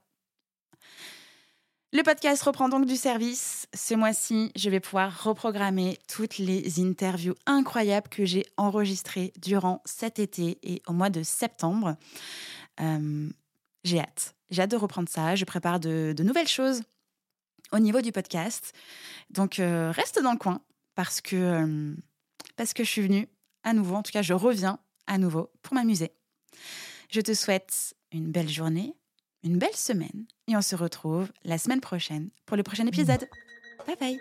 Le 1.96 2.02
podcast 2.02 2.42
reprend 2.42 2.68
donc 2.68 2.86
du 2.86 2.96
service. 2.96 3.68
Ce 3.72 3.94
mois-ci, 3.94 4.50
je 4.56 4.68
vais 4.68 4.80
pouvoir 4.80 5.22
reprogrammer 5.22 5.96
toutes 6.08 6.38
les 6.38 6.80
interviews 6.80 7.36
incroyables 7.46 8.08
que 8.08 8.24
j'ai 8.24 8.44
enregistrées 8.56 9.32
durant 9.40 9.80
cet 9.84 10.18
été 10.18 10.58
et 10.64 10.82
au 10.88 10.92
mois 10.92 11.08
de 11.08 11.22
septembre. 11.22 11.96
Euh, 12.80 13.28
j'ai 13.84 14.00
hâte. 14.00 14.34
J'ai 14.50 14.62
hâte 14.62 14.72
de 14.72 14.76
reprendre 14.76 15.08
ça. 15.08 15.36
Je 15.36 15.44
prépare 15.44 15.78
de, 15.78 16.16
nouvelles 16.18 16.48
choses 16.48 16.82
au 17.70 17.78
niveau 17.78 18.00
du 18.00 18.10
podcast. 18.10 18.72
Donc, 19.30 19.60
euh, 19.60 19.92
reste 19.92 20.20
dans 20.20 20.32
le 20.32 20.38
coin 20.38 20.62
parce 20.96 21.20
que, 21.20 21.36
euh, 21.36 21.94
parce 22.56 22.72
que 22.72 22.82
je 22.82 22.90
suis 22.90 23.02
venue 23.02 23.28
à 23.62 23.72
nouveau. 23.72 23.94
En 23.94 24.02
tout 24.02 24.10
cas, 24.10 24.22
je 24.22 24.34
reviens 24.34 24.80
à 25.06 25.16
nouveau 25.16 25.48
pour 25.62 25.74
m'amuser. 25.74 26.10
Je 27.08 27.20
te 27.20 27.34
souhaite 27.34 27.94
une 28.10 28.32
belle 28.32 28.48
journée, 28.48 28.96
une 29.44 29.58
belle 29.58 29.76
semaine 29.76 30.24
et 30.48 30.56
on 30.56 30.62
se 30.62 30.74
retrouve 30.74 31.30
la 31.44 31.58
semaine 31.58 31.80
prochaine 31.80 32.30
pour 32.46 32.56
le 32.56 32.62
prochain 32.62 32.86
épisode. 32.86 33.28
Bye 33.86 33.96
bye. 34.00 34.20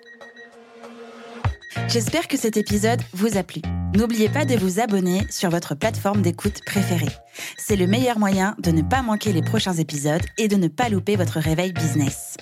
J'espère 1.88 2.28
que 2.28 2.38
cet 2.38 2.58
épisode 2.58 3.02
vous 3.14 3.38
a 3.38 3.44
plu. 3.44 3.62
N'oubliez 3.96 4.30
pas 4.30 4.46
de 4.46 4.56
vous 4.56 4.80
abonner 4.80 5.22
sur 5.30 5.50
votre 5.52 5.76
plateforme 5.76 6.22
d'écoute 6.24 6.62
préférée. 6.66 7.12
C'est 7.58 7.76
le 7.76 7.86
meilleur 7.86 8.18
moyen 8.18 8.56
de 8.60 8.72
ne 8.72 8.82
pas 8.82 9.04
manquer 9.04 9.32
les 9.32 9.44
prochains 9.44 9.74
épisodes 9.74 10.22
et 10.38 10.48
de 10.48 10.56
ne 10.56 10.68
pas 10.68 10.90
louper 10.90 11.16
votre 11.16 11.40
réveil 11.40 11.72
business. 11.74 12.38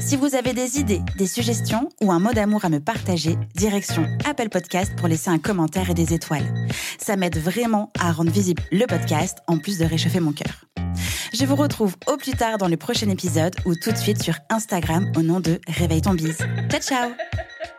Si 0.00 0.16
vous 0.16 0.34
avez 0.34 0.52
des 0.52 0.78
idées, 0.80 1.02
des 1.16 1.26
suggestions 1.26 1.88
ou 2.00 2.10
un 2.10 2.18
mot 2.18 2.32
d'amour 2.32 2.64
à 2.64 2.68
me 2.68 2.80
partager, 2.80 3.36
direction 3.54 4.06
Apple 4.28 4.48
Podcast 4.48 4.94
pour 4.96 5.06
laisser 5.06 5.30
un 5.30 5.38
commentaire 5.38 5.90
et 5.90 5.94
des 5.94 6.12
étoiles. 6.12 6.46
Ça 6.98 7.16
m'aide 7.16 7.38
vraiment 7.38 7.92
à 8.00 8.10
rendre 8.10 8.32
visible 8.32 8.62
le 8.72 8.86
podcast 8.86 9.38
en 9.46 9.58
plus 9.58 9.78
de 9.78 9.84
réchauffer 9.84 10.20
mon 10.20 10.32
cœur. 10.32 10.64
Je 11.32 11.44
vous 11.44 11.56
retrouve 11.56 11.94
au 12.06 12.16
plus 12.16 12.32
tard 12.32 12.58
dans 12.58 12.68
le 12.68 12.76
prochain 12.76 13.08
épisode 13.10 13.54
ou 13.64 13.74
tout 13.74 13.92
de 13.92 13.96
suite 13.96 14.22
sur 14.22 14.34
Instagram 14.50 15.12
au 15.16 15.22
nom 15.22 15.38
de 15.40 15.60
Réveille 15.68 16.02
ton 16.02 16.14
bise. 16.14 16.38
Ciao 16.70 16.80
ciao 16.80 17.75